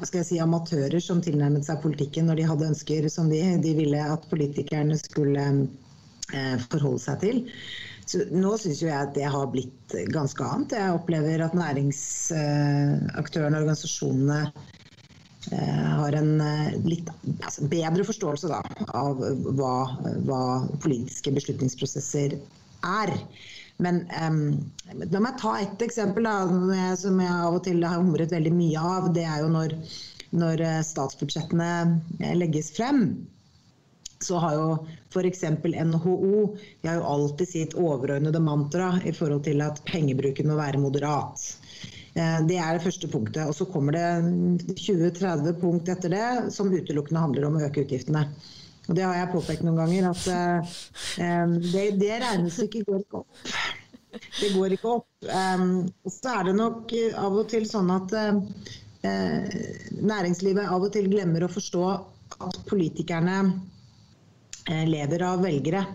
eh, 0.00 0.24
si, 0.26 0.40
amatører 0.42 1.00
som 1.02 1.22
tilnærmet 1.24 1.66
seg 1.66 1.82
politikken 1.84 2.28
når 2.28 2.36
de 2.40 2.48
hadde 2.50 2.68
ønsker 2.72 3.08
som 3.12 3.30
de, 3.32 3.40
de 3.62 3.72
ville 3.78 4.00
at 4.14 4.28
politikerne 4.30 4.96
skulle 5.00 5.46
eh, 6.32 6.56
forholde 6.68 7.02
seg 7.04 7.24
til. 7.24 7.36
Så 8.08 8.16
nå 8.34 8.56
syns 8.58 8.82
jeg 8.82 8.96
at 8.96 9.14
det 9.16 9.28
har 9.30 9.52
blitt 9.52 9.94
ganske 10.12 10.44
annet. 10.44 10.74
Jeg 10.76 10.96
opplever 10.96 11.44
at 11.44 11.54
næringsaktørene 11.56 13.56
og 13.56 13.62
organisasjonene 13.62 14.40
har 15.52 16.12
en 16.14 16.32
litt 16.86 17.08
altså 17.42 17.66
bedre 17.70 18.04
forståelse 18.06 18.50
da, 18.50 18.60
av 18.94 19.18
hva, 19.58 19.74
hva 20.26 20.42
politiske 20.82 21.32
beslutningsprosesser 21.34 22.30
er. 22.86 23.10
Men 23.82 24.02
um, 24.22 24.40
la 25.10 25.20
meg 25.24 25.38
ta 25.40 25.56
et 25.60 25.84
eksempel 25.84 26.26
da, 26.28 26.36
som 27.00 27.20
jeg 27.22 27.34
av 27.34 27.58
og 27.58 27.62
til 27.66 27.82
har 27.84 28.00
humret 28.00 28.34
veldig 28.34 28.54
mye 28.54 28.82
av. 28.94 29.12
Det 29.16 29.26
er 29.26 29.42
jo 29.42 29.52
når, 29.52 29.76
når 30.38 30.64
eh, 30.68 30.80
statsbudsjettene 30.86 31.70
eh, 32.20 32.34
legges 32.38 32.72
frem. 32.76 33.04
Så 34.22 34.38
har 34.38 34.54
jo 34.54 34.66
f.eks. 35.10 35.42
NHO 35.90 36.18
de 36.54 36.88
har 36.88 37.00
jo 37.00 37.08
alltid 37.14 37.48
sitt 37.48 37.74
overordnede 37.74 38.42
mantra 38.42 38.94
i 39.04 39.14
forhold 39.16 39.42
til 39.48 39.64
at 39.66 39.82
pengebruken 39.88 40.52
må 40.52 40.60
være 40.60 40.82
moderat. 40.82 41.42
Eh, 42.14 42.38
det 42.46 42.58
er 42.60 42.76
det 42.76 42.84
første 42.86 43.10
punktet. 43.10 43.44
Og 43.48 43.56
så 43.56 43.66
kommer 43.66 43.98
det 43.98 44.76
20-30 44.78 45.58
punkt 45.60 45.90
etter 45.92 46.12
det 46.12 46.26
som 46.54 46.72
utelukkende 46.72 47.24
handler 47.26 47.48
om 47.48 47.58
å 47.58 47.66
øke 47.66 47.86
utgiftene. 47.86 48.28
Og 48.88 48.96
det 48.98 49.04
har 49.06 49.14
jeg 49.14 49.30
påpekt 49.32 49.62
noen 49.66 49.78
ganger, 49.78 50.08
at 50.10 50.22
uh, 50.26 51.56
det, 51.72 51.84
det 52.00 52.18
regnestykket 52.24 52.88
går 52.88 53.04
ikke 53.04 53.20
opp. 53.22 53.42
Det 54.40 54.52
går 54.52 54.74
ikke 54.76 54.94
opp. 54.98 55.08
Um, 55.28 55.68
så 56.10 56.36
er 56.36 56.48
det 56.48 56.56
nok 56.58 56.94
av 57.22 57.36
og 57.42 57.46
til 57.52 57.68
sånn 57.68 57.92
at 57.94 58.14
uh, 58.18 58.40
næringslivet 60.02 60.66
av 60.66 60.82
og 60.82 60.90
til 60.94 61.08
glemmer 61.12 61.46
å 61.46 61.52
forstå 61.52 61.84
at 62.48 62.58
politikerne 62.68 63.36
uh, 63.46 64.84
lever 64.88 65.28
av 65.30 65.44
velgere. 65.46 65.86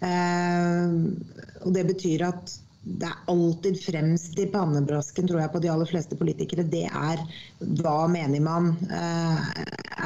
og 0.00 1.72
det 1.76 1.82
betyr 1.90 2.22
at 2.24 2.52
det 2.80 3.04
er 3.04 3.26
alltid 3.28 3.76
fremst 3.82 4.38
i 4.40 4.46
pannebrasken, 4.48 5.26
tror 5.28 5.42
jeg, 5.42 5.52
på 5.52 5.60
de 5.60 5.68
aller 5.68 5.88
fleste 5.90 6.16
politikere. 6.16 6.64
Det 6.64 6.86
er 6.88 7.20
hva 7.82 8.06
mener 8.08 8.40
man 8.40 8.70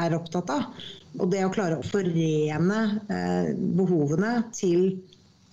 er 0.01 0.17
opptatt 0.17 0.51
av. 0.53 0.69
Og 1.21 1.31
det 1.31 1.45
å 1.47 1.53
klare 1.55 1.79
å 1.79 1.87
forene 1.87 2.81
eh, 3.07 3.51
behovene 3.79 4.33
til 4.55 4.87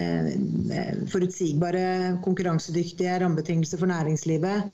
eh, 0.01 0.31
forutsigbare, 1.11 2.17
konkurransedyktige 2.25 3.19
rammebetingelser 3.21 3.81
for 3.81 3.91
næringslivet 3.91 4.71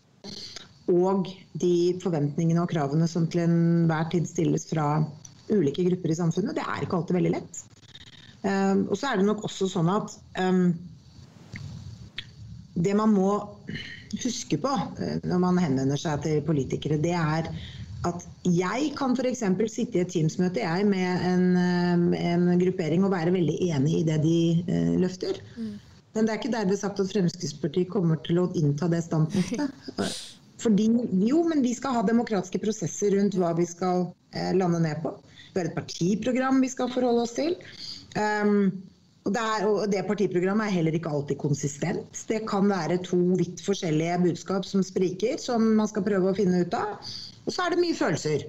og 0.87 1.27
de 1.59 1.97
forventningene 1.99 2.61
og 2.63 2.71
kravene 2.71 3.09
som 3.11 3.25
til 3.27 3.43
enhver 3.43 4.07
tid 4.13 4.29
stilles 4.29 4.63
fra 4.69 5.01
ulike 5.51 5.83
grupper 5.83 6.13
i 6.13 6.19
samfunnet, 6.19 6.55
det 6.55 6.63
er 6.63 6.85
ikke 6.85 7.01
alltid 7.01 7.17
veldig 7.19 7.33
lett. 7.35 7.59
Eh, 8.47 8.77
og 8.87 8.95
så 8.95 9.11
er 9.11 9.19
det 9.19 9.27
nok 9.27 9.43
også 9.47 9.67
sånn 9.71 9.91
at 9.91 10.15
det 12.77 12.93
man 12.95 13.11
må 13.11 13.31
huske 14.21 14.59
på 14.61 14.71
når 15.27 15.39
man 15.41 15.59
henvender 15.59 15.99
seg 15.99 16.21
til 16.23 16.43
politikere, 16.45 16.99
det 17.01 17.15
er 17.17 17.49
at 18.05 18.23
jeg 18.45 18.91
kan 18.97 19.15
f.eks. 19.17 19.43
sitte 19.73 19.97
i 19.97 20.03
et 20.03 20.11
Teams-møte 20.13 20.63
med 20.85 21.25
en, 21.25 21.45
eh, 21.57 22.31
en, 22.31 22.47
gruppering 22.61 23.05
og 23.05 23.13
være 23.15 23.33
veldig 23.33 23.57
enig 23.71 23.99
i 23.99 24.05
det 24.07 24.21
de 24.23 24.39
eh, 24.67 24.95
løfter. 25.01 25.41
Mm. 25.57 25.75
Men 26.13 26.25
det 26.25 26.33
er 26.33 26.41
ikke 26.41 26.53
derved 26.53 26.79
sagt 26.79 26.99
at 27.01 27.11
Fremskrittspartiet 27.11 27.91
kommer 27.93 28.19
til 28.25 28.41
å 28.41 28.49
innta 28.57 28.89
det 28.91 29.03
standpunktet. 29.05 29.73
Fordi, 30.61 30.87
jo, 31.27 31.43
men 31.45 31.61
vi 31.61 31.75
skal 31.77 31.93
ha 31.99 32.05
demokratiske 32.05 32.61
prosesser 32.63 33.13
rundt 33.13 33.37
hva 33.37 33.51
vi 33.57 33.67
skal 33.69 34.07
eh, 34.33 34.53
lande 34.57 34.81
ned 34.81 35.03
på. 35.03 35.13
Vi 35.53 35.59
har 35.59 35.69
et 35.69 35.77
partiprogram 35.77 36.61
vi 36.61 36.69
skal 36.73 36.89
forholde 36.93 37.25
oss 37.25 37.35
til. 37.37 37.57
Um, 38.17 38.71
og 39.27 39.33
det, 39.35 39.43
er, 39.43 39.63
og 39.67 39.89
det, 39.91 40.01
partiprogrammet 40.07 40.69
er 40.69 40.75
heller 40.77 40.95
ikke 40.95 41.11
alltid 41.11 41.37
konsistent. 41.41 42.21
Det 42.29 42.39
kan 42.47 42.69
være 42.71 43.01
to 43.03 43.19
vidt 43.35 43.59
forskjellige 43.65 44.21
budskap 44.23 44.65
som 44.65 44.85
spriker, 44.85 45.35
som 45.41 45.65
man 45.77 45.89
skal 45.91 46.05
prøve 46.05 46.31
å 46.31 46.37
finne 46.37 46.61
ut 46.63 46.77
av. 46.77 47.11
Og 47.47 47.55
så 47.55 47.63
er 47.63 47.73
det 47.73 47.81
mye 47.81 47.95
følelser 47.95 48.43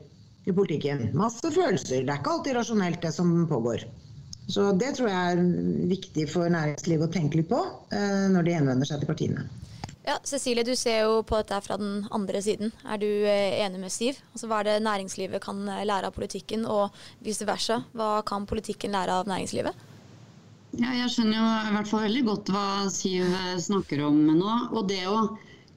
i 0.49 0.55
politikken. 0.55 1.09
Masse 1.17 1.52
følelser. 1.55 2.02
Det 2.02 2.12
er 2.12 2.21
ikke 2.21 2.35
alltid 2.35 2.59
rasjonelt, 2.59 3.00
det 3.05 3.14
som 3.14 3.31
pågår. 3.50 3.87
Så 4.49 4.73
det 4.81 4.95
tror 4.97 5.11
jeg 5.12 5.33
er 5.33 5.88
viktig 5.90 6.25
for 6.33 6.50
næringslivet 6.50 7.07
å 7.07 7.12
tenke 7.12 7.38
litt 7.38 7.50
på 7.50 7.61
eh, 7.93 8.26
når 8.33 8.47
de 8.47 8.55
henvender 8.57 8.88
seg 8.88 9.02
til 9.02 9.11
partiene. 9.11 9.45
Ja, 10.09 10.14
Cecilie, 10.25 10.64
du 10.64 10.73
ser 10.78 11.02
jo 11.05 11.19
på 11.28 11.37
dette 11.37 11.59
fra 11.61 11.76
den 11.76 12.07
andre 12.17 12.40
siden. 12.43 12.73
Er 12.88 13.00
du 13.02 13.07
eh, 13.07 13.59
enig 13.61 13.83
med 13.83 13.93
Siv? 13.93 14.23
Altså, 14.33 14.49
hva 14.49 14.62
er 14.62 14.71
det 14.71 14.78
næringslivet 14.87 15.45
kan 15.45 15.61
eh, 15.69 15.85
lære 15.85 16.09
av 16.09 16.17
politikken, 16.17 16.64
og 16.64 16.97
vice 17.26 17.45
versa? 17.47 17.83
Hva 17.93 18.23
kan 18.26 18.49
politikken 18.49 18.97
lære 18.97 19.21
av 19.21 19.28
næringslivet? 19.28 19.85
Ja, 20.78 20.95
jeg 20.97 21.12
skjønner 21.12 21.37
jo 21.37 21.45
i 21.45 21.76
hvert 21.76 21.93
fall 21.93 22.07
veldig 22.07 22.25
godt 22.31 22.50
hva 22.55 22.64
Siv 22.93 23.37
snakker 23.69 24.02
om 24.09 24.25
nå. 24.33 24.57
Og 24.73 24.88
det 24.88 25.05
å 25.12 25.21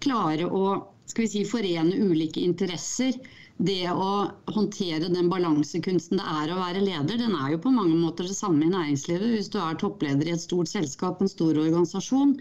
klare 0.02 0.48
å 0.48 0.64
skal 1.10 1.26
vi 1.26 1.32
si, 1.34 1.44
forene 1.48 1.98
ulike 1.98 2.44
interesser. 2.44 3.18
Det 3.62 3.92
å 3.94 4.32
håndtere 4.56 5.10
den 5.14 5.28
balansekunsten 5.30 6.18
det 6.18 6.26
er 6.26 6.54
å 6.54 6.62
være 6.62 6.82
leder, 6.82 7.20
den 7.20 7.36
er 7.38 7.52
jo 7.54 7.60
på 7.62 7.74
mange 7.76 7.98
måter 8.00 8.26
det 8.26 8.38
samme 8.38 8.66
i 8.66 8.72
næringslivet. 8.74 9.36
Hvis 9.36 9.52
du 9.54 9.60
er 9.62 9.78
toppleder 9.78 10.30
i 10.30 10.34
et 10.34 10.42
stort 10.42 10.72
selskap, 10.72 11.22
en 11.22 11.30
stor 11.30 11.60
organisasjon. 11.62 12.34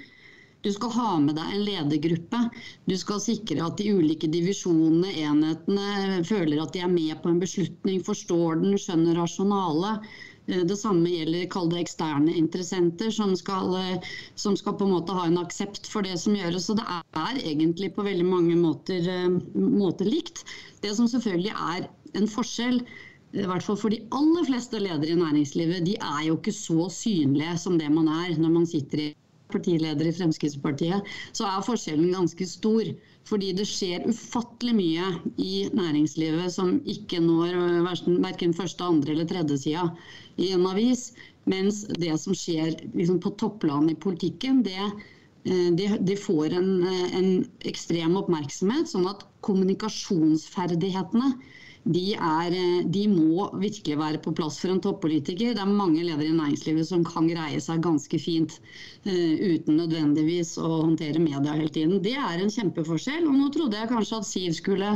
Du 0.65 0.69
skal 0.73 0.93
ha 0.93 1.11
med 1.25 1.37
deg 1.39 1.53
en 1.57 1.63
ledergruppe. 1.65 2.41
Du 2.89 2.97
skal 3.01 3.21
sikre 3.25 3.65
at 3.65 3.79
de 3.81 3.93
ulike 3.97 4.29
divisjonene, 4.33 5.13
enhetene, 5.23 6.19
føler 6.29 6.61
at 6.61 6.75
de 6.77 6.83
er 6.85 6.93
med 6.93 7.15
på 7.23 7.33
en 7.33 7.41
beslutning, 7.41 8.03
forstår 8.05 8.61
den, 8.61 8.77
skjønner 8.81 9.17
rasjonalet. 9.21 10.05
Eh, 10.47 10.65
det 10.65 10.77
samme 10.77 11.11
gjelder 11.11 11.49
kall 11.53 11.69
det 11.73 11.83
eksterne 11.85 12.35
interessenter, 12.37 13.11
som 13.15 13.35
skal, 13.37 13.75
eh, 13.79 14.09
som 14.35 14.57
skal, 14.57 14.77
på 14.79 14.87
en 14.87 14.95
måte 14.97 15.17
ha 15.17 15.27
en 15.27 15.39
aksept 15.43 15.87
for 15.91 16.07
det 16.07 16.19
som 16.21 16.37
gjøres. 16.37 16.67
Så 16.67 16.77
det 16.79 16.87
er 16.89 17.43
egentlig 17.45 17.93
på 17.95 18.07
veldig 18.07 18.27
mange 18.27 18.57
måter, 18.57 19.01
eh, 19.09 19.29
måter 19.55 20.09
likt. 20.09 20.45
Det 20.83 20.95
som 20.97 21.09
selvfølgelig 21.09 21.55
er 21.55 21.89
en 22.15 22.29
forskjell, 22.29 22.83
i 23.33 23.47
hvert 23.47 23.63
fall 23.63 23.77
for 23.79 23.91
de 23.91 24.01
aller 24.11 24.45
fleste 24.49 24.81
ledere 24.81 25.13
i 25.13 25.21
næringslivet, 25.21 25.85
de 25.87 25.95
er 25.95 26.25
jo 26.27 26.37
ikke 26.37 26.53
så 26.57 26.89
synlige 26.91 27.59
som 27.63 27.79
det 27.79 27.91
man 27.93 28.09
er 28.09 28.35
når 28.35 28.51
man 28.51 28.67
sitter 28.67 28.99
i 28.99 29.15
partileder 29.51 30.09
i 30.09 30.15
Fremskrittspartiet, 30.15 31.07
så 31.33 31.47
er 31.47 31.63
forskjellen 31.63 32.11
ganske 32.13 32.47
stor. 32.47 32.91
Fordi 33.31 33.53
det 33.55 33.67
skjer 33.69 34.09
ufattelig 34.11 34.75
mye 34.75 35.09
i 35.39 35.69
næringslivet 35.77 36.51
som 36.51 36.81
ikke 36.89 37.21
når 37.23 37.55
verken 38.25 38.55
første, 38.57 38.83
andre 38.83 39.15
eller 39.15 39.29
tredje 39.31 39.59
sida 39.63 39.87
i 40.41 40.51
en 40.57 40.67
avis. 40.67 41.13
Mens 41.51 41.85
det 42.03 42.13
som 42.21 42.35
skjer 42.37 42.75
liksom 42.95 43.21
på 43.23 43.33
topplandet 43.41 43.95
i 43.95 44.01
politikken, 44.03 44.65
det, 44.67 44.83
eh, 45.47 45.71
det, 45.79 45.89
det 46.07 46.19
får 46.21 46.59
en, 46.59 46.71
en 47.17 47.31
ekstrem 47.71 48.19
oppmerksomhet. 48.19 48.91
Sånn 48.91 49.09
at 49.11 49.25
kommunikasjonsferdighetene 49.47 51.33
de, 51.85 52.13
er, 52.15 52.53
eh, 52.53 52.85
de, 52.93 53.07
må 53.09 53.47
virkelig 53.57 53.97
være 53.99 54.21
på 54.21 54.35
plass 54.37 54.59
for 54.61 54.73
en 54.73 54.83
toppolitiker. 54.85 55.55
Det 55.57 55.63
er 55.63 55.71
mange 55.71 56.03
ledere 56.05 56.29
i 56.29 56.37
næringslivet 56.37 56.89
som 56.91 57.05
kan 57.09 57.29
greie 57.31 57.61
seg 57.63 57.81
ganske 57.85 58.21
fint 58.21 58.59
uh, 59.07 59.35
uten 59.41 59.81
nødvendigvis 59.81 60.59
å 60.61 60.69
håndtere 60.85 61.23
media 61.23 61.57
hele 61.57 61.73
tiden. 61.73 62.03
Det 62.05 62.17
er 62.21 62.43
en 62.43 62.53
kjempeforskjell. 62.53 63.25
Og 63.25 63.37
nå 63.39 63.49
trodde 63.55 63.81
jeg 63.81 63.93
kanskje 63.93 64.21
at 64.21 64.29
Siv 64.29 64.57
skulle 64.59 64.93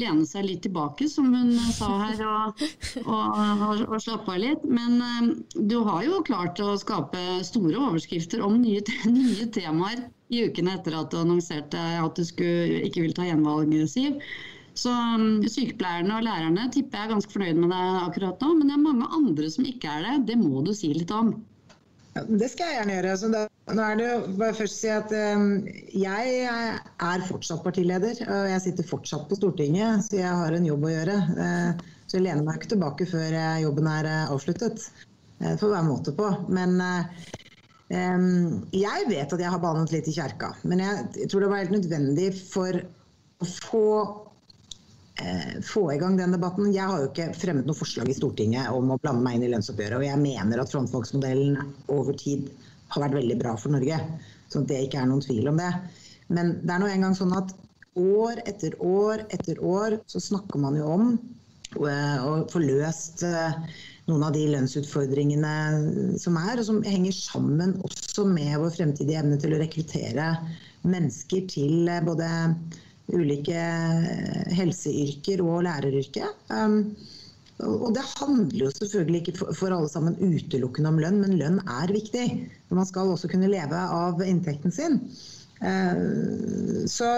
lene 0.00 0.24
seg 0.26 0.48
litt 0.48 0.64
tilbake, 0.64 1.06
som 1.12 1.28
hun 1.30 1.52
sa 1.76 1.92
her, 2.00 2.24
og, 2.26 2.64
og, 3.04 3.36
og, 3.36 3.84
og 3.84 4.00
slappe 4.02 4.32
av 4.32 4.40
litt. 4.46 4.64
Men 4.64 4.96
uh, 5.04 5.30
du 5.60 5.76
har 5.84 6.08
jo 6.08 6.24
klart 6.24 6.62
å 6.64 6.72
skape 6.80 7.44
store 7.44 7.76
overskrifter 7.90 8.40
om 8.48 8.56
nye, 8.64 8.80
nye 9.12 9.50
temaer 9.52 10.06
i 10.32 10.46
ukene 10.48 10.78
etter 10.78 10.96
at 10.96 11.12
du 11.12 11.20
annonserte 11.20 11.78
at 12.00 12.16
du 12.16 12.24
skulle, 12.24 12.80
ikke 12.88 13.04
ville 13.04 13.20
ta 13.20 13.28
gjenvalg, 13.28 13.76
Siv. 13.92 14.16
Så 14.74 14.90
um, 14.90 15.42
sykepleierne 15.46 16.16
og 16.16 16.24
lærerne 16.26 16.68
tipper 16.74 16.98
jeg 16.98 17.06
er 17.06 17.12
ganske 17.14 17.34
fornøyd 17.34 17.58
med 17.62 17.70
deg 17.70 17.98
akkurat 18.02 18.40
nå. 18.42 18.52
Men 18.58 18.70
det 18.70 18.76
er 18.76 18.86
mange 18.86 19.10
andre 19.20 19.50
som 19.54 19.66
ikke 19.70 19.90
er 19.90 20.06
det. 20.06 20.14
Det 20.32 20.38
må 20.40 20.64
du 20.66 20.72
si 20.74 20.90
litt 20.96 21.12
om. 21.14 21.34
Ja, 22.14 22.22
det 22.26 22.48
skal 22.50 22.70
jeg 22.70 22.78
gjerne 22.78 22.96
gjøre. 22.96 23.14
Da, 23.34 23.44
nå 23.74 23.84
er 23.84 23.96
det 23.98 24.08
jo 24.08 24.18
bare 24.40 24.56
først 24.58 24.76
å 24.76 24.80
si 24.80 24.90
at 24.94 25.14
um, 25.38 25.48
jeg 25.94 26.34
er 26.42 27.26
fortsatt 27.30 27.62
partileder. 27.66 28.20
Og 28.26 28.50
jeg 28.50 28.64
sitter 28.66 28.90
fortsatt 28.90 29.26
på 29.30 29.38
Stortinget, 29.38 30.06
så 30.08 30.20
jeg 30.20 30.42
har 30.42 30.58
en 30.58 30.68
jobb 30.68 30.88
å 30.90 30.94
gjøre. 30.94 31.18
Uh, 31.38 31.86
så 32.04 32.18
jeg 32.18 32.26
lener 32.26 32.46
meg 32.46 32.60
ikke 32.60 32.74
tilbake 32.74 33.08
før 33.10 33.38
jobben 33.62 33.90
er 33.90 34.10
avsluttet. 34.26 34.88
Det 35.38 35.56
får 35.60 35.72
være 35.72 35.86
måte 35.86 36.14
på. 36.18 36.28
Men 36.54 36.76
um, 36.82 38.66
jeg 38.74 39.08
vet 39.10 39.32
at 39.34 39.40
jeg 39.46 39.54
har 39.54 39.62
banet 39.62 39.94
litt 39.94 40.10
i 40.10 40.14
kjerka. 40.18 40.52
Men 40.66 40.82
jeg, 40.82 41.28
tror 41.30 41.44
det 41.44 41.50
var 41.52 41.62
helt 41.62 41.78
nødvendig 41.78 42.30
for 42.38 42.82
å 43.42 43.48
få 43.48 43.86
eh, 44.02 44.14
få 45.62 45.84
i 45.94 45.98
gang 46.00 46.16
den 46.18 46.32
debatten. 46.34 46.72
Jeg 46.74 46.90
har 46.90 46.98
jo 46.98 47.10
ikke 47.10 47.28
fremmet 47.38 47.68
noe 47.68 47.78
forslag 47.78 48.08
i 48.10 48.16
Stortinget 48.16 48.72
om 48.74 48.88
å 48.90 48.98
blande 48.98 49.22
meg 49.22 49.36
inn 49.36 49.44
i 49.46 49.50
lønnsoppgjøret, 49.52 50.00
og 50.00 50.06
jeg 50.08 50.18
mener 50.18 50.62
at 50.62 50.72
frontfagsmodellen 50.72 51.60
over 51.94 52.16
tid 52.18 52.48
har 52.94 53.04
vært 53.06 53.18
veldig 53.20 53.36
bra 53.38 53.54
for 53.60 53.74
Norge. 53.74 54.00
Så 54.50 54.64
det 54.66 54.80
ikke 54.86 55.02
er 55.02 55.10
noen 55.10 55.22
tvil 55.22 55.50
om 55.50 55.60
det. 55.60 55.70
Men 56.34 56.56
det 56.62 56.74
er 56.74 56.82
nå 56.82 56.90
engang 56.90 57.16
sånn 57.18 57.34
at 57.36 57.54
år 58.00 58.42
etter 58.48 58.74
år 58.82 59.24
etter 59.34 59.60
år 59.62 59.98
så 60.10 60.22
snakker 60.22 60.58
man 60.62 60.78
jo 60.78 60.86
om 60.90 61.10
eh, 61.14 62.24
å 62.26 62.36
få 62.50 62.62
løst 62.62 63.22
eh, 63.26 63.58
noen 64.08 64.24
av 64.26 64.34
de 64.34 64.44
lønnsutfordringene 64.52 66.18
som 66.20 66.38
er, 66.40 66.58
og 66.58 66.66
som 66.68 66.82
henger 66.84 67.14
sammen 67.16 67.76
også 67.86 68.26
med 68.28 68.56
vår 68.60 68.74
fremtidige 68.76 69.22
evne 69.22 69.38
til 69.40 69.54
å 69.54 69.60
rekruttere 69.62 70.32
mennesker 70.84 71.46
til 71.54 71.88
eh, 71.88 72.02
både 72.04 72.28
ulike 73.12 73.66
helseyrker 74.56 75.42
og 75.44 75.66
læreryrket. 75.66 76.46
Um, 76.48 76.94
og 77.64 77.92
det 77.94 78.02
handler 78.16 78.64
jo 78.64 78.72
selvfølgelig 78.74 79.20
ikke 79.20 79.52
for 79.54 79.70
alle 79.70 79.88
sammen 79.88 80.16
utelukkende 80.18 80.90
om 80.90 80.98
lønn, 80.98 81.20
men 81.22 81.36
lønn 81.38 81.60
er 81.70 81.92
viktig. 81.94 82.24
Man 82.74 82.88
skal 82.88 83.12
også 83.12 83.30
kunne 83.30 83.52
leve 83.52 83.78
av 83.78 84.22
inntekten 84.26 84.74
sin. 84.74 84.98
Så 86.90 87.12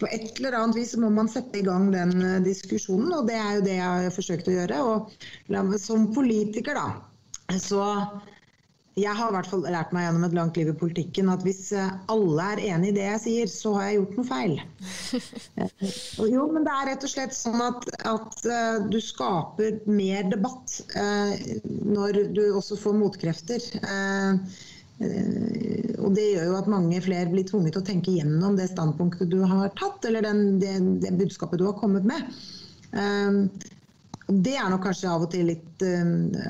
på 0.00 0.08
et 0.12 0.38
eller 0.38 0.58
annet 0.58 0.76
vis 0.76 0.94
må 1.00 1.08
man 1.12 1.28
sette 1.30 1.60
i 1.60 1.64
gang 1.64 1.88
den 1.94 2.14
eh, 2.20 2.40
diskusjonen, 2.44 3.12
og 3.16 3.28
det 3.30 3.36
er 3.40 3.52
jo 3.56 3.64
det 3.64 3.76
jeg 3.78 4.06
har 4.06 4.14
forsøkt 4.14 4.50
å 4.50 4.56
gjøre. 4.58 4.80
Og 4.92 5.76
som 5.80 6.10
politiker, 6.16 6.76
da, 6.76 7.56
så 7.56 7.84
jeg 8.96 9.12
har 9.12 9.28
i 9.28 9.34
hvert 9.34 9.48
fall 9.50 9.64
lært 9.68 9.90
meg 9.92 10.06
gjennom 10.06 10.22
et 10.24 10.34
langt 10.36 10.56
liv 10.56 10.70
i 10.72 10.76
politikken 10.80 11.28
at 11.28 11.42
hvis 11.44 11.66
eh, 11.76 11.96
alle 12.12 12.46
er 12.54 12.62
enig 12.70 12.94
i 12.94 12.96
det 12.96 13.04
jeg 13.04 13.22
sier, 13.26 13.50
så 13.52 13.74
har 13.76 13.90
jeg 13.90 13.98
gjort 13.98 14.14
noe 14.16 14.28
feil. 14.30 14.54
jo, 16.34 16.46
men 16.54 16.64
det 16.64 16.72
er 16.72 16.88
rett 16.88 17.04
og 17.04 17.12
slett 17.12 17.36
sånn 17.36 17.60
at, 17.60 17.84
at 18.08 18.48
uh, 18.48 18.86
du 18.88 18.96
skaper 19.04 19.82
mer 19.90 20.24
debatt 20.32 20.78
eh, 20.96 21.60
når 21.84 22.22
du 22.32 22.42
også 22.54 22.80
får 22.80 22.96
motkrefter. 23.02 23.68
Eh, 23.84 24.64
og 24.96 26.14
det 26.16 26.24
gjør 26.30 26.46
jo 26.48 26.56
at 26.56 26.72
mange 26.72 27.00
flere 27.04 27.28
blir 27.28 27.44
tvunget 27.44 27.76
til 27.76 27.82
å 27.82 27.88
tenke 27.90 28.16
gjennom 28.16 28.56
det 28.56 28.70
standpunktet 28.70 29.28
du 29.28 29.42
har 29.44 29.74
tatt, 29.76 30.08
eller 30.08 30.24
den, 30.24 30.56
det, 30.62 30.72
det, 31.04 31.12
budskapet 31.20 31.60
du 31.60 31.68
har 31.68 31.76
kommet 31.76 32.08
med. 32.08 32.32
Eh, 32.96 33.44
det 34.26 34.56
er 34.58 34.70
nok 34.72 34.82
kanskje 34.82 35.10
av 35.10 35.22
og 35.22 35.30
til 35.30 35.46
litt 35.52 35.82
uh, 35.86 36.06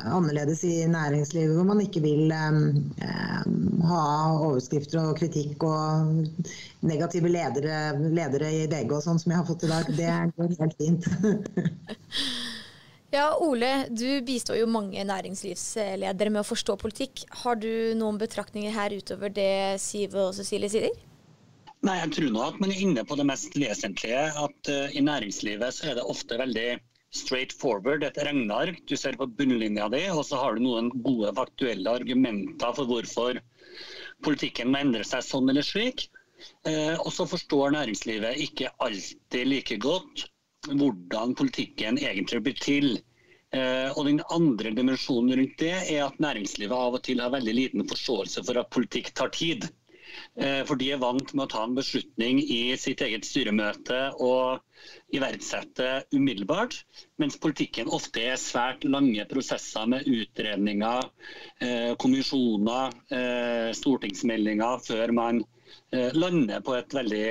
annerledes 0.09 0.62
i 0.64 0.87
næringslivet, 0.88 1.52
hvor 1.59 1.66
man 1.68 1.83
ikke 1.85 2.00
vil 2.04 2.33
um, 2.33 2.62
uh, 3.02 3.42
ha 3.90 4.02
overskrifter 4.47 5.02
og 5.02 5.18
kritikk 5.18 5.66
og 5.68 6.25
negative 6.87 7.28
ledere, 7.28 7.80
ledere 8.16 8.52
i 8.62 8.64
VG 8.73 8.97
og 8.97 9.04
sånn 9.04 9.21
som 9.21 9.35
jeg 9.35 9.42
har 9.42 9.49
fått 9.49 9.66
i 9.68 9.73
dag. 9.75 9.90
Det 9.99 10.14
går 10.38 10.56
helt 10.62 10.78
fint. 10.80 11.11
Ja, 13.14 13.30
Ole, 13.40 13.87
du 13.88 14.18
bistår 14.26 14.59
jo 14.59 14.66
mange 14.68 15.00
næringslivsledere 15.06 16.33
med 16.35 16.42
å 16.42 16.49
forstå 16.49 16.75
politikk. 16.80 17.23
Har 17.45 17.56
du 17.56 17.95
noen 17.97 18.18
betraktninger 18.21 18.75
her 18.75 18.92
utover 18.92 19.30
det 19.33 19.78
Siv 19.80 20.16
og 20.18 20.35
Cecilie 20.37 20.68
sier? 20.73 20.90
Nei, 21.87 21.95
jeg 22.00 22.11
tror 22.16 22.35
nå 22.35 22.42
at 22.42 22.59
man 22.61 22.75
er 22.75 22.83
inne 22.83 23.04
på 23.06 23.16
det 23.16 23.28
mest 23.30 23.54
vesentlige. 23.56 24.26
At 24.42 24.73
uh, 24.73 24.90
i 24.90 25.04
næringslivet 25.06 25.78
så 25.78 25.92
er 25.92 26.00
det 26.00 26.04
ofte 26.11 26.40
veldig 26.40 26.66
straight 27.16 27.54
forward, 27.56 28.04
et 28.04 28.20
regneark. 28.28 28.82
Du 28.87 28.96
ser 29.00 29.18
på 29.18 29.28
bunnlinja 29.38 29.88
di, 29.92 30.04
og 30.12 30.25
så 30.28 30.40
har 30.42 30.56
du 30.56 30.64
noen 30.66 30.92
gode 31.06 31.32
faktuelle 31.37 31.96
argumenter 32.00 32.76
for 32.76 32.90
hvorfor 32.90 33.40
politikken 34.26 34.73
må 34.73 34.85
endre 34.85 35.04
seg 35.06 35.25
sånn 35.25 35.50
eller 35.52 35.66
slik. 35.66 36.08
Uh, 36.68 36.94
og 37.00 37.11
så 37.16 37.25
forstår 37.28 37.73
næringslivet 37.73 38.42
ikke 38.44 38.73
alltid 38.85 39.49
like 39.49 39.78
godt 39.80 40.26
hvordan 40.75 41.35
politikken 41.38 41.99
egentlig 41.99 42.42
blir 42.42 42.58
til. 42.61 42.96
Eh, 43.54 43.90
og 43.94 44.04
Den 44.08 44.20
andre 44.35 44.73
dimensjonen 44.75 45.38
rundt 45.38 45.58
det 45.62 45.75
er 45.94 46.04
at 46.06 46.18
næringslivet 46.23 46.75
av 46.75 46.96
og 46.99 47.02
til 47.06 47.23
har 47.23 47.30
veldig 47.35 47.54
liten 47.54 47.87
forståelse 47.88 48.42
for 48.46 48.58
at 48.61 48.73
politikk 48.75 49.12
tar 49.14 49.30
tid. 49.35 49.68
Eh, 50.37 50.62
for 50.68 50.78
de 50.80 50.90
er 50.92 51.00
vant 51.02 51.32
med 51.35 51.46
å 51.46 51.50
ta 51.52 51.64
en 51.66 51.76
beslutning 51.76 52.40
i 52.42 52.76
sitt 52.80 53.02
eget 53.04 53.26
styremøte 53.28 54.00
og 54.23 54.62
iverksette 55.17 55.88
umiddelbart, 56.14 56.78
mens 57.23 57.38
politikken 57.40 57.90
ofte 57.93 58.25
er 58.32 58.40
svært 58.40 58.84
lange 58.88 59.25
prosesser 59.30 59.88
med 59.90 60.06
utredninger, 60.10 61.10
eh, 61.60 61.93
kommisjoner, 62.00 62.95
stortingsmeldinger, 63.76 64.82
før 64.86 65.12
man 65.17 65.45
lander 65.93 66.60
på 66.67 66.75
et 66.76 66.95
veldig 66.95 67.26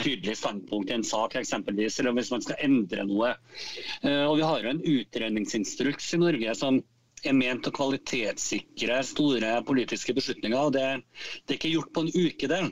tydelig 0.00 0.36
standpunkt 0.38 0.90
i 0.90 0.96
en 0.98 1.06
sak, 1.06 1.36
eksempelvis, 1.38 1.98
eller 2.00 2.16
hvis 2.16 2.32
man 2.34 2.42
skal 2.44 2.60
endre 2.66 3.06
noe. 3.08 3.34
Eh, 4.02 4.24
og 4.26 4.36
Vi 4.38 4.46
har 4.48 4.62
jo 4.62 4.72
en 4.72 4.82
utredningsinstruks 4.94 6.14
i 6.16 6.22
Norge 6.22 6.56
som 6.58 6.80
er 7.24 7.36
ment 7.36 7.68
å 7.68 7.72
kvalitetssikre 7.74 9.00
store 9.06 9.58
politiske 9.66 10.14
beslutninger. 10.16 10.58
og 10.58 10.72
det, 10.76 10.86
det, 11.44 11.54
er 11.54 11.58
ikke 11.58 11.74
gjort 11.74 11.92
på 11.94 12.04
en 12.04 12.12
uke, 12.14 12.48
det. 12.50 12.62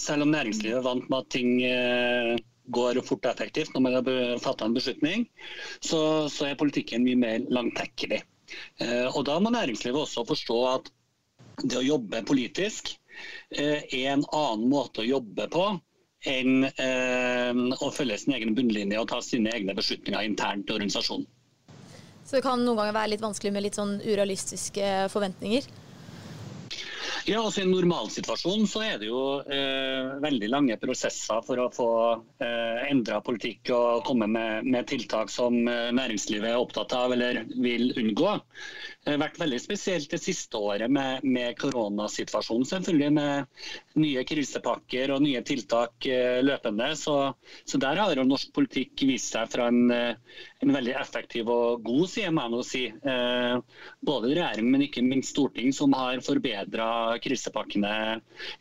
Selv 0.00 0.24
om 0.24 0.32
næringslivet 0.32 0.78
er 0.78 0.86
vant 0.86 1.08
med 1.10 1.18
at 1.18 1.32
ting 1.34 1.50
eh, 1.66 2.36
går 2.72 3.02
fort 3.04 3.26
og 3.26 3.32
effektivt 3.34 3.74
når 3.74 3.84
man 3.84 3.98
har 3.98 4.38
fatta 4.40 4.68
en 4.68 4.76
beslutning, 4.76 5.26
så, 5.80 6.28
så, 6.32 6.48
er 6.48 6.60
politikken 6.60 7.04
mye 7.04 7.18
mer 7.20 7.44
langtekkelig. 7.52 8.22
Eh, 8.80 9.06
og 9.10 9.24
Da 9.28 9.38
må 9.40 9.52
næringslivet 9.52 10.06
også 10.06 10.24
forstå 10.28 10.58
at 10.70 10.90
det 11.62 11.76
å 11.76 11.84
jobbe 11.84 12.24
politisk 12.24 12.94
er 13.52 13.84
en 14.14 14.22
annen 14.32 14.68
måte 14.70 15.02
å 15.02 15.08
jobbe 15.08 15.44
på 15.52 15.64
enn 16.28 16.66
eh, 16.68 17.60
å 17.80 17.90
følge 17.94 18.18
sin 18.20 18.34
egen 18.36 18.54
bunnlinje 18.56 19.00
og 19.00 19.08
ta 19.12 19.20
sine 19.24 19.52
egne 19.56 19.74
beslutninger 19.76 20.26
internt 20.26 20.68
i 20.68 20.76
organisasjonen. 20.76 21.28
Så 22.24 22.38
det 22.38 22.44
kan 22.44 22.60
noen 22.62 22.78
ganger 22.78 22.96
være 22.96 23.12
litt 23.14 23.24
vanskelig 23.24 23.52
med 23.54 23.64
litt 23.64 23.78
sånn 23.78 23.96
urealistiske 24.04 24.90
forventninger? 25.12 25.66
Ja, 27.28 27.40
altså 27.42 27.60
I 27.60 27.64
en 27.66 27.72
normalsituasjon 27.74 28.66
så 28.70 28.82
er 28.86 29.00
det 29.00 29.10
jo 29.10 29.20
eh, 29.44 30.14
veldig 30.22 30.48
lange 30.52 30.76
prosesser 30.80 31.42
for 31.44 31.60
å 31.60 31.68
få 31.74 31.90
eh, 32.40 32.86
endra 32.88 33.20
politikk 33.24 33.72
og 33.76 34.04
komme 34.06 34.28
med, 34.30 34.64
med 34.64 34.88
tiltak 34.88 35.32
som 35.32 35.58
eh, 35.68 35.90
næringslivet 35.96 36.52
er 36.52 36.60
opptatt 36.60 36.94
av 36.96 37.12
eller 37.16 37.42
vil 37.60 37.90
unngå. 38.00 38.36
Det 39.00 39.14
har 39.14 39.20
vært 39.22 39.38
veldig 39.40 39.58
spesielt 39.62 40.10
det 40.12 40.20
siste 40.20 40.58
året 40.60 40.92
med, 40.92 41.24
med 41.24 41.56
koronasituasjonen. 41.60 42.66
Selvfølgelig 42.68 43.12
med 43.16 44.00
nye 44.00 44.24
krisepakker 44.28 45.14
og 45.14 45.22
nye 45.24 45.40
tiltak 45.46 46.08
eh, 46.08 46.40
løpende. 46.44 46.90
Så, 47.00 47.16
så, 47.64 47.80
der 47.80 48.00
har 48.00 48.16
jo 48.16 48.26
norsk 48.28 48.52
politikk 48.56 49.04
vist 49.08 49.32
seg 49.32 49.48
fra 49.52 49.70
en, 49.72 49.86
eh, 49.94 50.40
en 50.60 50.74
veldig 50.76 50.96
effektiv 51.00 51.48
og 51.52 51.84
god 51.86 52.12
side, 52.12 52.32
må 52.36 52.44
jeg 52.44 52.54
nå 52.54 52.62
si. 52.68 52.84
Eh, 52.92 53.84
både 54.04 54.34
regjering, 54.34 54.68
men 54.72 54.84
ikke 54.84 55.04
minst 55.04 55.32
storting, 55.32 55.72
som 55.76 55.96
har 55.96 56.20
forbedra 56.24 57.09
krisepakkene 57.22 57.92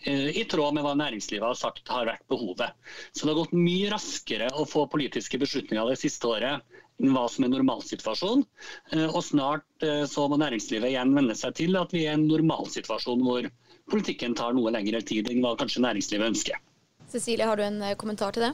eh, 0.05 0.29
i 0.41 0.45
tråd 0.49 0.75
med 0.77 0.85
hva 0.85 0.95
næringslivet 0.97 1.45
har 1.45 1.57
sagt 1.59 1.89
har 1.91 2.07
vært 2.09 2.25
behovet. 2.31 2.75
Så 3.13 3.25
det 3.25 3.33
har 3.33 3.39
gått 3.41 3.57
mye 3.57 3.91
raskere 3.93 4.49
å 4.55 4.67
få 4.69 4.87
politiske 4.91 5.39
beslutninger 5.41 5.91
det 5.91 5.99
siste 6.01 6.29
året 6.29 6.77
hva 6.99 7.25
som 7.31 7.45
er 7.45 7.53
normalsituasjon. 7.53 8.43
Eh, 8.93 9.07
og 9.07 9.21
snart 9.25 9.85
eh, 9.85 10.05
så 10.09 10.27
må 10.31 10.39
næringslivet 10.41 10.93
igjen 10.93 11.15
venne 11.15 11.37
seg 11.37 11.55
til 11.59 11.79
at 11.79 11.93
vi 11.95 12.05
er 12.05 12.15
i 12.15 12.19
en 12.19 12.27
normalsituasjon 12.31 13.25
hvor 13.25 13.49
politikken 13.89 14.35
tar 14.37 14.57
noe 14.57 14.73
lengre 14.73 15.01
tid 15.05 15.29
enn 15.31 15.43
hva 15.45 15.55
kanskje 15.59 15.85
næringslivet 15.85 16.33
ønsker. 16.33 16.65
Cecilie, 17.09 17.47
har 17.49 17.57
du 17.57 17.65
en 17.65 17.81
kommentar 17.97 18.35
til 18.35 18.49
det? 18.49 18.53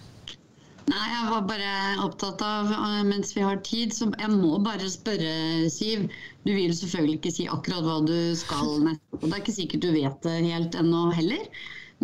Nei, 0.85 1.05
jeg 1.09 1.29
var 1.31 1.47
bare 1.49 1.69
opptatt 2.05 2.43
av, 2.45 2.69
mens 3.07 3.33
vi 3.33 3.41
har 3.41 3.57
tid, 3.65 3.93
så 3.95 4.11
jeg 4.11 4.29
må 4.35 4.59
bare 4.61 4.89
spørre, 4.91 5.33
Siv. 5.73 6.05
Du 6.45 6.51
vil 6.53 6.75
selvfølgelig 6.77 7.17
ikke 7.17 7.33
si 7.33 7.47
akkurat 7.49 7.87
hva 7.87 7.97
du 8.05 8.17
skal 8.37 8.83
neste 8.85 9.21
Det 9.23 9.31
er 9.31 9.41
ikke 9.41 9.57
sikkert 9.57 9.85
du 9.87 9.91
vet 9.95 10.21
det 10.27 10.37
helt 10.45 10.77
ennå 10.77 11.07
heller. 11.17 11.49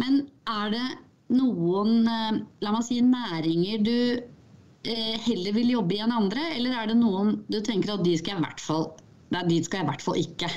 Men 0.02 0.24
er 0.50 0.74
det 0.74 0.86
noen, 1.38 2.10
la 2.10 2.74
meg 2.74 2.86
si, 2.88 3.04
næringer 3.06 3.86
du 3.86 3.98
Eh, 4.82 5.18
heller 5.28 5.54
vil 5.54 5.76
jobbe 5.76 5.94
i 5.94 6.00
enn 6.02 6.14
andre, 6.16 6.42
eller 6.56 6.74
er 6.74 6.88
det 6.90 6.98
noen 6.98 7.36
du 7.54 7.60
tenker 7.62 7.94
at 7.94 8.06
de 8.06 8.16
skal 8.18 8.40
i 8.40 8.46
hvert 8.48 8.64
fall 8.64 8.88
Nei, 9.32 9.44
dit 9.48 9.68
skal 9.68 9.84
jeg 9.84 9.86
i 9.86 9.90
hvert 9.92 10.04
fall 10.04 10.18
ikke? 10.18 10.48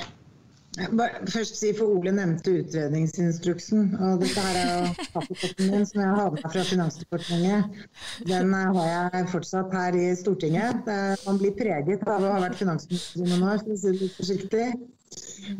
Først 0.75 1.55
si 1.55 1.69
for 1.77 1.87
Ole 1.95 2.11
nevnte 2.11 2.57
utredningsinstruksen. 2.59 3.93
og 3.95 4.23
Dette 4.23 4.43
her 4.43 4.57
er 4.59 4.71
jo 4.73 5.05
kaffekoppen 5.13 5.69
min 5.71 5.85
som 5.87 6.01
jeg 6.03 6.15
har 6.17 6.33
med 6.33 6.41
fra 6.43 6.65
Finansdepartementet. 6.67 7.85
Den 8.27 8.51
eh, 8.57 8.73
har 8.79 8.89
jeg 8.91 9.29
fortsatt 9.31 9.75
her 9.75 9.99
i 9.99 10.09
Stortinget. 10.19 10.89
Man 11.27 11.39
blir 11.39 11.55
preget 11.55 12.03
av 12.03 12.23
å 12.23 12.33
ha 12.33 12.41
vært 12.43 12.59
finansminister 12.59 13.23
i 13.23 13.29
noen 13.29 13.47
år, 13.53 13.63
for 13.63 13.75
å 13.75 13.79
si 13.79 13.93
det 13.93 14.01
litt 14.01 14.19
forsiktig. 14.19 14.65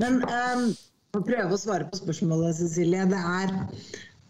Men 0.02 0.20
um, 0.26 0.68
prøve 1.16 1.56
å 1.56 1.62
svare 1.62 1.88
på 1.88 2.02
spørsmålet, 2.02 2.60
Cecilie. 2.60 3.08
Det 3.08 3.22
er 3.22 3.56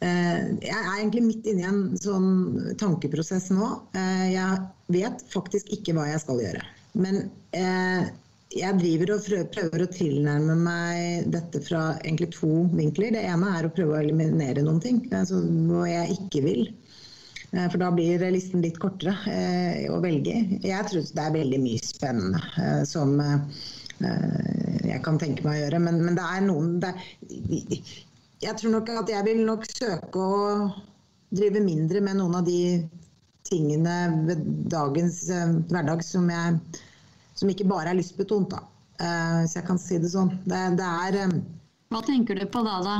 Eh, 0.03 0.47
jeg 0.59 0.75
er 0.75 0.97
egentlig 0.97 1.23
midt 1.23 1.47
inne 1.49 1.63
i 1.63 1.67
en 1.69 1.83
sånn 1.97 2.73
tankeprosess 2.81 3.47
nå. 3.55 3.69
Jeg 3.95 4.57
vet 4.91 5.23
faktisk 5.31 5.71
ikke 5.73 5.95
hva 5.95 6.09
jeg 6.11 6.21
skal 6.25 6.41
gjøre. 6.43 6.65
Men 6.99 7.21
jeg 8.55 8.79
driver 8.79 9.15
og 9.15 9.25
prøver 9.51 9.83
å 9.83 9.91
tilnærme 9.91 10.55
meg 10.61 11.27
dette 11.33 11.59
fra 11.65 11.81
egentlig 11.97 12.31
to 12.37 12.65
vinkler. 12.71 13.11
Det 13.15 13.25
ene 13.27 13.51
er 13.57 13.67
å 13.67 13.73
prøve 13.75 13.97
å 13.97 14.01
eliminere 14.01 14.63
noen 14.63 14.79
ting, 14.83 15.01
altså 15.11 15.41
noe 15.43 15.89
jeg 15.89 16.15
ikke 16.15 16.43
vil. 16.45 16.63
Eh, 17.55 17.67
for 17.71 17.79
da 17.81 17.91
blir 17.93 18.23
listen 18.33 18.63
litt 18.63 18.79
kortere 18.81 19.15
eh, 19.31 19.85
å 19.91 19.99
velge. 20.03 20.35
Jeg 20.63 20.89
tror 20.89 21.05
det 21.05 21.23
er 21.23 21.35
veldig 21.35 21.61
mye 21.63 21.83
spennende 21.83 22.41
eh, 22.61 22.81
som 22.87 23.15
jeg 23.95 24.99
kan 25.05 25.15
tenke 25.15 25.45
meg 25.45 25.53
å 25.53 25.59
gjøre. 25.61 25.79
Men, 25.85 26.01
men 26.03 26.17
det 26.17 26.25
er 26.27 26.41
noen 26.43 26.73
det 26.83 26.91
Jeg 28.43 28.57
tror 28.59 28.73
nok 28.73 28.91
at 28.91 29.11
jeg 29.13 29.23
vil 29.23 29.45
nok 29.47 29.63
søke 29.71 30.19
å 30.19 30.41
drive 31.35 31.61
mindre 31.63 32.01
med 32.03 32.19
noen 32.19 32.35
av 32.41 32.43
de 32.47 32.83
tingene 33.47 34.25
ved 34.27 34.43
dagens 34.71 35.21
hverdag 35.71 36.03
som, 36.03 36.27
jeg, 36.27 36.83
som 37.35 37.51
ikke 37.51 37.67
bare 37.69 37.91
er 37.91 37.99
lystbetont. 37.99 38.55
da. 38.55 38.63
Hvis 39.43 39.57
jeg 39.57 39.67
kan 39.67 39.79
si 39.81 39.99
det 39.99 40.11
sånn. 40.13 40.31
Det, 40.47 40.61
det 40.79 40.85
er 40.87 41.33
Hva 41.91 42.01
tenker 42.05 42.39
du 42.39 42.45
på 42.51 42.63
da, 42.65 42.77
da? 42.83 42.95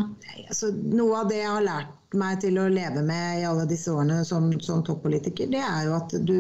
Altså, 0.49 0.71
noe 0.75 1.23
av 1.23 1.31
det 1.31 1.39
jeg 1.39 1.51
har 1.51 1.65
lært 1.65 2.15
meg 2.15 2.41
til 2.43 2.59
å 2.59 2.67
leve 2.71 3.03
med 3.03 3.41
i 3.41 3.47
alle 3.47 3.65
disse 3.69 3.91
årene 3.91 4.21
som, 4.27 4.51
som 4.63 4.83
toppolitiker, 4.85 5.49
det 5.51 5.63
er 5.63 5.87
jo 5.87 5.95
at 5.97 6.13
du 6.27 6.37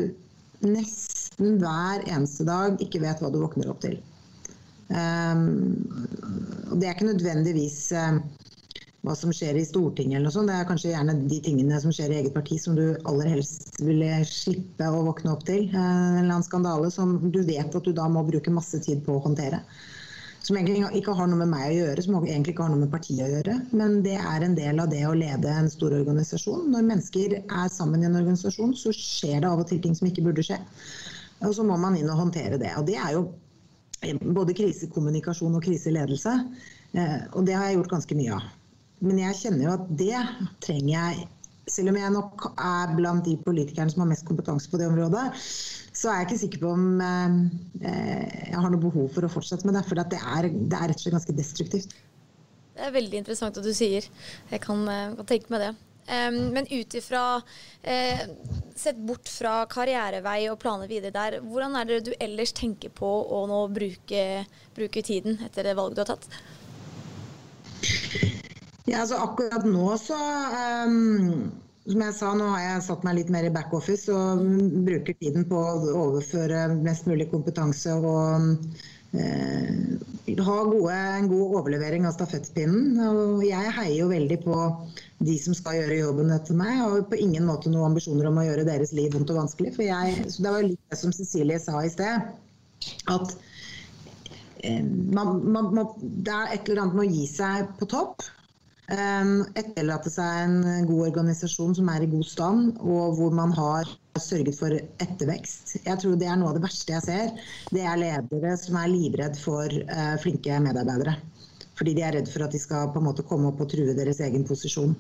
nesten 0.65 1.57
hver 1.59 2.05
eneste 2.07 2.45
dag 2.47 2.79
ikke 2.83 3.01
vet 3.03 3.21
hva 3.21 3.31
du 3.31 3.41
våkner 3.41 3.71
opp 3.71 3.81
til. 3.83 3.97
Um, 4.87 5.81
det 6.77 6.85
er 6.85 6.93
ikke 6.93 7.09
nødvendigvis 7.09 7.79
um, 7.97 8.21
hva 9.05 9.15
som 9.17 9.33
skjer 9.33 9.57
i 9.59 9.65
Stortinget 9.67 10.17
eller 10.17 10.27
noe 10.27 10.35
sånt. 10.35 10.51
Det 10.51 10.57
er 10.57 10.69
kanskje 10.69 10.93
gjerne 10.93 11.17
de 11.29 11.39
tingene 11.45 11.81
som 11.81 11.93
skjer 11.93 12.13
i 12.13 12.19
eget 12.21 12.35
parti 12.35 12.57
som 12.61 12.77
du 12.77 12.85
aller 13.05 13.29
helst 13.35 13.77
ville 13.81 14.23
slippe 14.29 14.89
å 14.89 15.03
våkne 15.07 15.35
opp 15.35 15.45
til. 15.47 15.67
Uh, 15.73 15.79
en 15.79 16.23
eller 16.23 16.31
annen 16.37 16.47
skandale 16.47 16.89
som 16.93 17.19
du 17.29 17.43
vet 17.45 17.69
at 17.69 17.85
du 17.85 17.93
da 17.95 18.09
må 18.11 18.25
bruke 18.27 18.53
masse 18.53 18.81
tid 18.85 19.05
på 19.05 19.17
å 19.17 19.23
håndtere 19.27 19.61
som 20.45 20.57
egentlig 20.59 20.83
ikke 20.99 21.13
har 21.17 21.29
noe 21.29 21.39
med 21.39 21.49
meg 21.49 21.71
å 21.71 21.77
gjøre, 21.79 22.01
som 22.05 22.17
egentlig 22.19 22.53
ikke 22.53 22.65
har 22.67 22.69
noe 22.69 22.83
med 22.83 22.91
partiet 22.93 23.23
å 23.25 23.29
gjøre. 23.31 23.55
Men 23.73 23.95
det 24.05 24.19
er 24.19 24.43
en 24.45 24.57
del 24.57 24.81
av 24.83 24.91
det 24.91 25.01
å 25.07 25.15
lede 25.17 25.49
en 25.49 25.69
stor 25.73 25.95
organisasjon. 25.97 26.67
Når 26.73 26.85
mennesker 26.85 27.33
er 27.39 27.71
sammen 27.73 28.03
i 28.03 28.09
en 28.09 28.19
organisasjon, 28.19 28.75
så 28.77 28.93
skjer 28.93 29.39
det 29.41 29.49
av 29.49 29.63
og 29.63 29.71
til 29.71 29.81
ting 29.81 29.95
som 29.97 30.05
ikke 30.09 30.27
burde 30.27 30.45
skje. 30.45 30.59
Og 31.41 31.55
så 31.57 31.65
må 31.65 31.79
man 31.81 31.97
inn 31.97 32.11
og 32.13 32.21
håndtere 32.21 32.61
det. 32.61 32.75
Og 32.77 32.85
det 32.85 32.99
er 33.01 33.15
jo 33.17 33.25
både 34.37 34.53
krisekommunikasjon 34.57 35.57
og 35.57 35.65
kriseledelse. 35.65 36.35
Eh, 36.93 37.17
og 37.33 37.49
det 37.49 37.57
har 37.57 37.71
jeg 37.71 37.79
gjort 37.79 37.95
ganske 37.97 38.19
mye 38.21 38.37
av. 38.37 38.45
Men 39.03 39.19
jeg 39.21 39.39
kjenner 39.41 39.67
jo 39.67 39.73
at 39.75 39.89
det 39.99 40.21
trenger 40.63 40.93
jeg 40.93 41.27
selv 41.71 41.89
om 41.89 41.97
jeg 41.97 42.13
nok 42.13 42.43
er 42.61 42.91
blant 42.97 43.25
de 43.25 43.35
politikerne 43.41 43.91
som 43.91 44.03
har 44.03 44.11
mest 44.11 44.25
kompetanse 44.27 44.69
på 44.69 44.77
det 44.77 44.85
området, 44.89 45.23
så 45.95 46.11
er 46.11 46.19
jeg 46.19 46.27
ikke 46.27 46.41
sikker 46.43 46.61
på 46.61 46.73
om 46.75 46.83
eh, 47.01 47.37
eh 47.81 48.51
jeg 48.51 48.61
har 48.61 48.71
noe 48.71 48.83
behov 48.83 49.09
for 49.15 49.25
å 49.25 49.31
fortsette 49.31 49.67
med 49.67 49.75
det. 49.77 49.85
For 49.87 49.97
det 49.97 50.19
er, 50.19 50.49
det 50.53 50.77
er 50.77 50.91
rett 50.91 50.99
og 50.99 51.03
slett 51.03 51.17
ganske 51.17 51.37
destruktivt. 51.37 51.95
Det 52.75 52.85
er 52.85 52.93
veldig 52.93 53.19
interessant 53.23 53.57
at 53.57 53.65
du 53.65 53.73
sier. 53.75 54.05
Jeg 54.51 54.61
kan, 54.63 54.85
eh, 54.91 55.15
kan 55.17 55.29
tenke 55.31 55.53
meg 55.53 55.65
det. 55.65 55.73
Um, 56.05 56.35
men 56.53 56.67
ut 56.69 56.93
ifra 56.93 57.41
eh, 57.81 58.19
Sett 58.77 58.97
bort 59.07 59.25
fra 59.25 59.63
karrierevei 59.65 60.51
og 60.51 60.59
planer 60.61 60.85
videre 60.85 61.09
der, 61.15 61.39
hvordan 61.41 61.79
er 61.79 61.87
det 61.89 61.97
du 62.05 62.11
ellers 62.21 62.53
tenker 62.53 62.91
på 62.93 63.09
å 63.09 63.39
nå 63.49 63.63
bruke, 63.73 64.21
bruke 64.77 65.01
tiden 65.01 65.39
etter 65.47 65.65
det 65.65 65.73
valget 65.79 65.97
du 65.97 66.03
har 66.03 66.11
tatt? 66.11 66.27
Ja, 68.85 69.01
altså 69.01 69.17
akkurat 69.17 69.63
nå 69.65 69.85
så 69.97 70.17
um, 70.85 71.45
Som 71.89 72.01
jeg 72.01 72.13
sa, 72.17 72.33
nå 72.37 72.49
har 72.53 72.61
jeg 72.61 72.83
satt 72.85 73.05
meg 73.05 73.17
litt 73.19 73.31
mer 73.33 73.47
i 73.47 73.53
backoffice 73.53 74.13
og 74.13 74.43
bruker 74.85 75.17
tiden 75.21 75.45
på 75.49 75.57
å 75.57 75.95
overføre 76.05 76.67
mest 76.75 77.09
mulig 77.09 77.27
kompetanse 77.31 77.93
og 77.97 78.51
uh, 79.17 80.05
ha 80.25 80.57
gode, 80.65 80.93
en 80.93 81.27
god 81.29 81.57
overlevering 81.59 82.07
av 82.09 82.15
stafettpinnen. 82.15 82.97
Og 83.05 83.43
jeg 83.45 83.73
heier 83.77 83.99
jo 83.99 84.07
veldig 84.09 84.39
på 84.43 84.57
de 85.25 85.35
som 85.39 85.55
skal 85.57 85.77
gjøre 85.79 85.99
jobben 86.01 86.33
etter 86.33 86.57
meg. 86.57 86.73
Jeg 86.73 86.81
har 86.81 87.05
på 87.11 87.21
ingen 87.21 87.45
måte 87.47 87.71
noen 87.71 87.91
ambisjoner 87.91 88.29
om 88.29 88.41
å 88.41 88.47
gjøre 88.47 88.65
deres 88.67 88.93
liv 88.97 89.13
vondt 89.13 89.33
og 89.33 89.43
vanskelig. 89.43 89.75
For 89.77 89.85
jeg, 89.85 90.25
så 90.33 90.45
det 90.45 90.55
var 90.57 90.65
litt 90.65 90.89
det 90.91 90.99
som 91.01 91.13
Cecilie 91.15 91.61
sa 91.61 91.83
i 91.85 91.91
sted. 91.93 92.33
At 93.13 93.35
eh, 94.65 94.81
man, 94.81 95.37
man, 95.45 95.69
man, 95.77 95.93
det 96.01 96.33
er 96.33 96.57
et 96.57 96.65
eller 96.65 96.87
annet 96.87 96.97
med 96.97 97.05
å 97.05 97.13
gi 97.13 97.29
seg 97.29 97.69
på 97.79 97.89
topp. 97.93 98.25
Etterlate 98.85 100.11
seg 100.13 100.41
en 100.45 100.85
god 100.85 101.07
organisasjon 101.07 101.73
som 101.73 101.87
er 101.89 102.03
i 102.05 102.09
god 102.09 102.25
stand, 102.29 102.75
og 102.77 103.15
hvor 103.17 103.31
man 103.33 103.53
har 103.57 103.89
sørget 104.21 104.57
for 104.59 104.75
ettervekst. 105.01 105.77
Jeg 105.85 105.97
tror 106.01 106.15
det 106.15 106.27
er 106.29 106.37
noe 106.37 106.51
av 106.51 106.59
det 106.59 106.65
verste 106.67 106.93
jeg 106.93 107.05
ser. 107.05 107.31
Det 107.73 107.81
er 107.81 107.97
ledere 107.97 108.53
som 108.61 108.77
er 108.77 108.91
livredd 108.91 109.39
for 109.41 109.65
uh, 109.65 110.15
flinke 110.21 110.59
medarbeidere. 110.61 111.15
Fordi 111.75 111.95
de 111.97 112.05
er 112.05 112.13
redd 112.19 112.29
for 112.31 112.45
at 112.45 112.53
de 112.53 112.61
skal 112.61 112.91
på 112.93 113.01
en 113.01 113.07
måte 113.09 113.25
komme 113.25 113.49
opp 113.49 113.65
og 113.65 113.71
true 113.73 113.97
deres 113.97 114.21
egen 114.23 114.45
posisjon. 114.47 114.93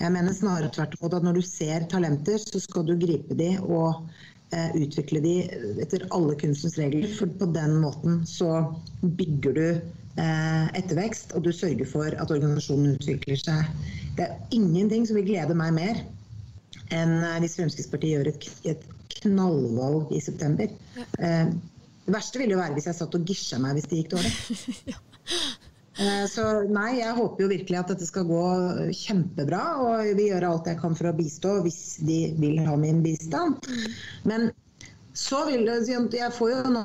Jeg 0.00 0.12
mener 0.12 0.34
snarere 0.34 0.72
tvert 0.74 0.98
imot 0.98 1.14
at 1.14 1.24
når 1.24 1.38
du 1.38 1.44
ser 1.46 1.86
talenter, 1.92 2.40
så 2.42 2.60
skal 2.60 2.88
du 2.88 2.96
gripe 2.98 3.36
de 3.38 3.52
og 3.62 4.02
uh, 4.02 4.70
utvikle 4.74 5.22
de 5.22 5.36
etter 5.86 6.08
alle 6.10 6.34
kunstens 6.40 6.76
regler. 6.82 7.06
For 7.14 7.30
på 7.30 7.52
den 7.54 7.78
måten 7.84 8.24
så 8.26 8.66
bygger 9.06 9.54
du 9.54 9.66
Eh, 9.68 9.99
ettervekst, 10.76 11.34
og 11.36 11.44
du 11.46 11.52
sørger 11.54 11.88
for 11.88 12.12
at 12.12 12.32
organisasjonen 12.32 12.96
utvikler 12.98 13.38
seg. 13.40 13.68
Det 14.18 14.26
er 14.26 14.56
ingenting 14.56 15.06
som 15.08 15.16
vil 15.16 15.28
glede 15.30 15.56
meg 15.56 15.74
mer 15.76 16.02
enn 16.94 17.20
eh, 17.22 17.38
hvis 17.42 17.56
Fremskrittspartiet 17.58 18.16
gjør 18.16 18.30
et, 18.32 18.46
et 18.72 18.86
knallvalg 19.20 20.12
i 20.16 20.20
september. 20.22 20.70
Eh, 20.98 21.52
det 22.06 22.14
verste 22.14 22.40
ville 22.40 22.56
jo 22.56 22.60
være 22.60 22.76
hvis 22.76 22.88
jeg 22.90 22.98
satt 22.98 23.16
og 23.16 23.26
gisja 23.28 23.60
meg 23.62 23.78
hvis 23.78 23.90
det 23.90 24.02
gikk 24.02 24.14
dårlig. 24.16 24.32
Så 26.32 26.44
nei, 26.70 27.00
jeg 27.00 27.12
håper 27.12 27.42
jo 27.44 27.48
virkelig 27.50 27.76
at 27.76 27.90
dette 27.92 28.06
skal 28.08 28.24
gå 28.24 28.44
kjempebra, 28.96 29.64
og 29.82 30.06
jeg 30.06 30.14
vil 30.16 30.30
gjøre 30.30 30.52
alt 30.54 30.68
jeg 30.70 30.78
kan 30.80 30.94
for 30.96 31.10
å 31.10 31.16
bistå 31.18 31.58
hvis 31.66 31.80
de 32.06 32.20
vil 32.40 32.60
ha 32.64 32.76
min 32.80 33.02
bistand. 33.04 33.58
Mm. 33.68 33.98
Men 34.30 34.46
så 35.14 35.44
vil 35.46 35.66
det, 35.66 35.88
Jeg 36.14 36.32
får 36.32 36.50
jo 36.50 36.72
nå 36.74 36.82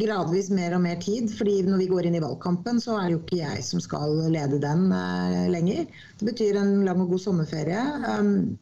gradvis 0.00 0.50
mer 0.50 0.74
og 0.74 0.82
mer 0.82 0.98
tid, 1.02 1.30
fordi 1.38 1.60
når 1.66 1.78
vi 1.78 1.88
går 1.90 2.08
inn 2.08 2.18
i 2.18 2.22
valgkampen, 2.22 2.80
så 2.82 2.98
er 2.98 3.06
det 3.06 3.16
jo 3.16 3.22
ikke 3.22 3.40
jeg 3.42 3.64
som 3.64 3.82
skal 3.82 4.18
lede 4.34 4.60
den 4.62 4.88
uh, 4.90 5.46
lenger. 5.52 5.86
Det 6.18 6.30
betyr 6.32 6.58
en 6.58 6.84
lang 6.88 7.02
og 7.04 7.14
god 7.14 7.22
sommerferie. 7.22 7.82
Um, 8.10 8.56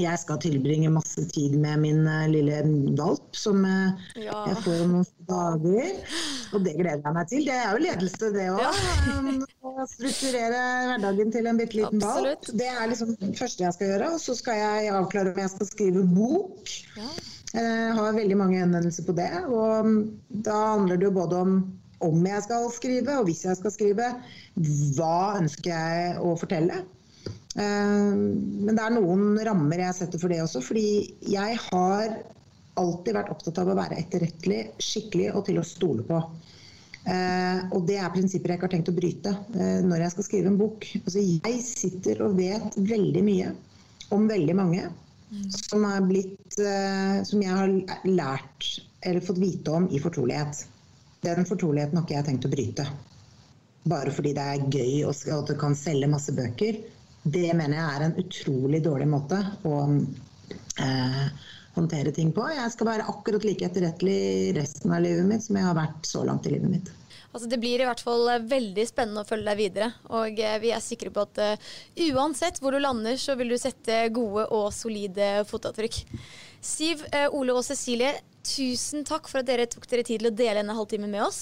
jeg 0.00 0.18
skal 0.22 0.38
tilbringe 0.40 0.90
masse 0.92 1.24
tid 1.34 1.56
med 1.60 1.82
min 1.82 2.06
uh, 2.08 2.24
lille 2.30 2.62
valp, 2.98 3.26
som 3.36 3.64
uh, 3.66 3.98
ja. 4.16 4.38
jeg 4.48 4.60
får 4.64 4.84
om 4.86 4.94
noen 4.96 5.10
dager. 5.28 5.90
Og 6.52 6.64
det 6.64 6.76
gleder 6.78 7.02
jeg 7.02 7.16
meg 7.16 7.28
til. 7.32 7.44
Det 7.48 7.58
er 7.58 7.68
jo 7.68 7.82
ledelse, 7.86 8.30
det 8.36 8.46
òg. 8.54 8.62
Ja. 8.62 8.72
Å 9.72 9.86
strukturere 9.88 10.62
hverdagen 10.90 11.34
til 11.34 11.48
en 11.48 11.60
bitte 11.60 11.78
liten 11.80 12.02
valp. 12.02 12.48
Det 12.60 12.70
er 12.70 12.88
liksom 12.90 13.14
det 13.20 13.34
første 13.38 13.64
jeg 13.64 13.76
skal 13.76 13.92
gjøre. 13.94 14.08
Og 14.16 14.24
så 14.24 14.36
skal 14.38 14.58
jeg 14.60 14.96
avklare 14.96 15.32
om 15.32 15.44
jeg 15.44 15.52
skal 15.54 15.70
skrive 15.70 16.02
bok. 16.12 16.74
Ja. 16.96 17.12
Jeg 17.52 17.68
eh, 17.68 17.92
har 17.98 18.14
veldig 18.16 18.36
mange 18.40 18.60
henvendelser 18.60 19.04
på 19.04 19.14
det. 19.16 19.30
Og 19.52 19.92
da 20.46 20.58
handler 20.74 21.00
det 21.00 21.08
jo 21.08 21.16
både 21.20 21.40
om 21.44 21.56
om 22.02 22.24
jeg 22.26 22.42
skal 22.42 22.64
skrive, 22.74 23.14
og 23.20 23.28
hvis 23.28 23.44
jeg 23.46 23.58
skal 23.60 23.70
skrive, 23.74 24.08
hva 24.96 25.38
ønsker 25.38 25.70
jeg 25.70 26.16
å 26.18 26.34
fortelle. 26.40 26.80
Eh, 27.56 28.12
men 28.14 28.72
det 28.72 28.84
er 28.84 28.94
noen 28.94 29.36
rammer 29.48 29.84
jeg 29.86 29.98
setter 29.98 30.22
for 30.22 30.32
det 30.32 30.42
også, 30.44 30.62
fordi 30.64 30.86
jeg 31.32 31.58
har 31.68 32.16
alltid 32.80 33.18
vært 33.18 33.32
opptatt 33.34 33.60
av 33.60 33.72
å 33.72 33.76
være 33.76 33.98
etterrettelig, 34.00 34.62
skikkelig 34.80 35.28
og 35.36 35.44
til 35.48 35.60
å 35.60 35.66
stole 35.66 36.06
på. 36.08 36.22
Eh, 37.02 37.60
og 37.74 37.84
det 37.88 37.98
er 37.98 38.14
prinsipper 38.14 38.52
jeg 38.52 38.60
ikke 38.60 38.68
har 38.68 38.74
tenkt 38.76 38.92
å 38.92 38.94
bryte 38.94 39.30
når 39.82 40.04
jeg 40.04 40.14
skal 40.14 40.26
skrive 40.28 40.52
en 40.52 40.58
bok. 40.60 40.86
Altså, 41.02 41.22
jeg 41.22 41.62
sitter 41.66 42.22
og 42.24 42.36
vet 42.38 42.78
veldig 42.78 43.24
mye 43.26 43.54
om 44.12 44.28
veldig 44.28 44.54
mange 44.56 44.90
som, 45.50 46.08
blitt, 46.08 46.58
eh, 46.58 47.22
som 47.24 47.42
jeg 47.42 47.56
har 47.56 47.72
lært 48.04 48.68
eller 49.00 49.24
fått 49.24 49.40
vite 49.42 49.70
om 49.70 49.88
i 49.90 50.00
fortrolighet. 50.00 50.66
Den 51.22 51.46
fortroligheten 51.48 51.98
har 51.98 52.04
ikke 52.06 52.18
jeg 52.18 52.28
tenkt 52.28 52.46
å 52.46 52.52
bryte. 52.52 52.86
Bare 53.88 54.12
fordi 54.14 54.34
det 54.36 54.42
er 54.42 54.66
gøy 54.70 55.06
og 55.08 55.16
at 55.38 55.50
du 55.50 55.56
kan 55.58 55.74
selge 55.78 56.10
masse 56.10 56.34
bøker. 56.36 56.82
Det 57.22 57.48
mener 57.54 57.78
jeg 57.78 57.88
er 57.88 58.04
en 58.06 58.16
utrolig 58.18 58.82
dårlig 58.82 59.06
måte 59.10 59.38
å 59.68 59.76
eh, 60.82 61.26
håndtere 61.76 62.12
ting 62.14 62.32
på. 62.34 62.48
Jeg 62.50 62.72
skal 62.74 62.90
være 62.90 63.06
akkurat 63.12 63.46
like 63.46 63.68
etterrettelig 63.68 64.56
resten 64.58 64.92
av 64.94 65.04
livet 65.04 65.28
mitt 65.28 65.44
som 65.46 65.58
jeg 65.58 65.68
har 65.68 65.78
vært 65.78 66.08
så 66.08 66.24
langt 66.26 66.48
i 66.48 66.56
livet 66.56 66.74
mitt. 66.74 66.90
Altså, 67.32 67.48
det 67.48 67.62
blir 67.62 67.80
i 67.80 67.86
hvert 67.88 68.02
fall 68.04 68.26
eh, 68.28 68.42
veldig 68.44 68.84
spennende 68.88 69.22
å 69.24 69.28
følge 69.28 69.48
deg 69.48 69.60
videre. 69.60 69.88
Og 70.12 70.40
eh, 70.42 70.58
vi 70.60 70.72
er 70.74 70.84
sikre 70.84 71.12
på 71.14 71.24
at 71.24 71.40
uh, 71.40 71.70
uansett 72.12 72.60
hvor 72.60 72.76
du 72.76 72.82
lander, 72.82 73.16
så 73.16 73.36
vil 73.40 73.54
du 73.54 73.56
sette 73.60 74.02
gode 74.12 74.44
og 74.52 74.68
solide 74.76 75.30
fotavtrykk. 75.48 76.02
Siv, 76.62 77.06
uh, 77.14 77.32
Ole 77.38 77.56
og 77.56 77.64
Cecilie, 77.64 78.12
tusen 78.44 79.06
takk 79.08 79.30
for 79.30 79.40
at 79.40 79.48
dere 79.48 79.68
tok 79.70 79.88
dere 79.88 80.04
tid 80.04 80.20
til 80.20 80.28
å 80.28 80.34
dele 80.34 80.60
denne 80.60 80.76
halvtimen 80.76 81.12
med 81.12 81.24
oss. 81.24 81.40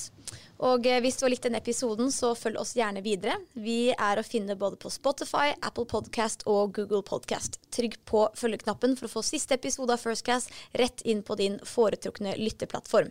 Og 0.61 0.87
eh, 0.87 1.01
hvis 1.01 1.16
du 1.16 1.25
har 1.25 1.33
likt 1.33 1.47
denne 1.47 1.61
episoden, 1.62 2.11
så 2.12 2.35
følg 2.37 2.61
oss 2.61 2.75
gjerne 2.77 3.03
videre. 3.05 3.38
Vi 3.57 3.93
er 3.95 4.21
å 4.21 4.25
finne 4.27 4.57
både 4.61 4.77
på 4.81 4.93
Spotify, 4.93 5.55
Apple 5.64 5.87
Podcast 5.88 6.45
og 6.51 6.75
Google 6.77 7.03
Podcast. 7.07 7.57
Trygg 7.73 7.97
på 8.09 8.27
følgeknappen 8.37 8.97
for 8.99 9.09
å 9.09 9.12
få 9.14 9.25
siste 9.27 9.57
episode 9.57 9.97
av 9.97 10.03
Firstcast 10.03 10.53
rett 10.81 11.01
inn 11.09 11.25
på 11.27 11.38
din 11.40 11.57
foretrukne 11.64 12.37
lytteplattform. 12.40 13.09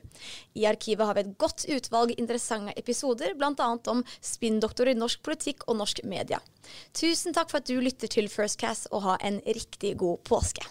I 0.54 0.68
arkivet 0.70 1.10
har 1.10 1.18
vi 1.18 1.26
et 1.26 1.36
godt 1.42 1.66
utvalg 1.70 2.14
interessante 2.18 2.76
episoder, 2.78 3.34
bl.a. 3.40 3.72
om 3.90 4.06
spinndoktorer 4.22 4.94
i 4.94 5.00
norsk 5.00 5.24
politikk 5.26 5.66
og 5.68 5.82
norsk 5.82 6.04
media. 6.06 6.42
Tusen 6.94 7.34
takk 7.34 7.50
for 7.50 7.64
at 7.64 7.70
du 7.70 7.80
lytter 7.82 8.12
til 8.12 8.30
Firstcast, 8.30 8.92
og 8.94 9.08
ha 9.08 9.18
en 9.26 9.42
riktig 9.46 9.96
god 10.00 10.22
påske. 10.28 10.66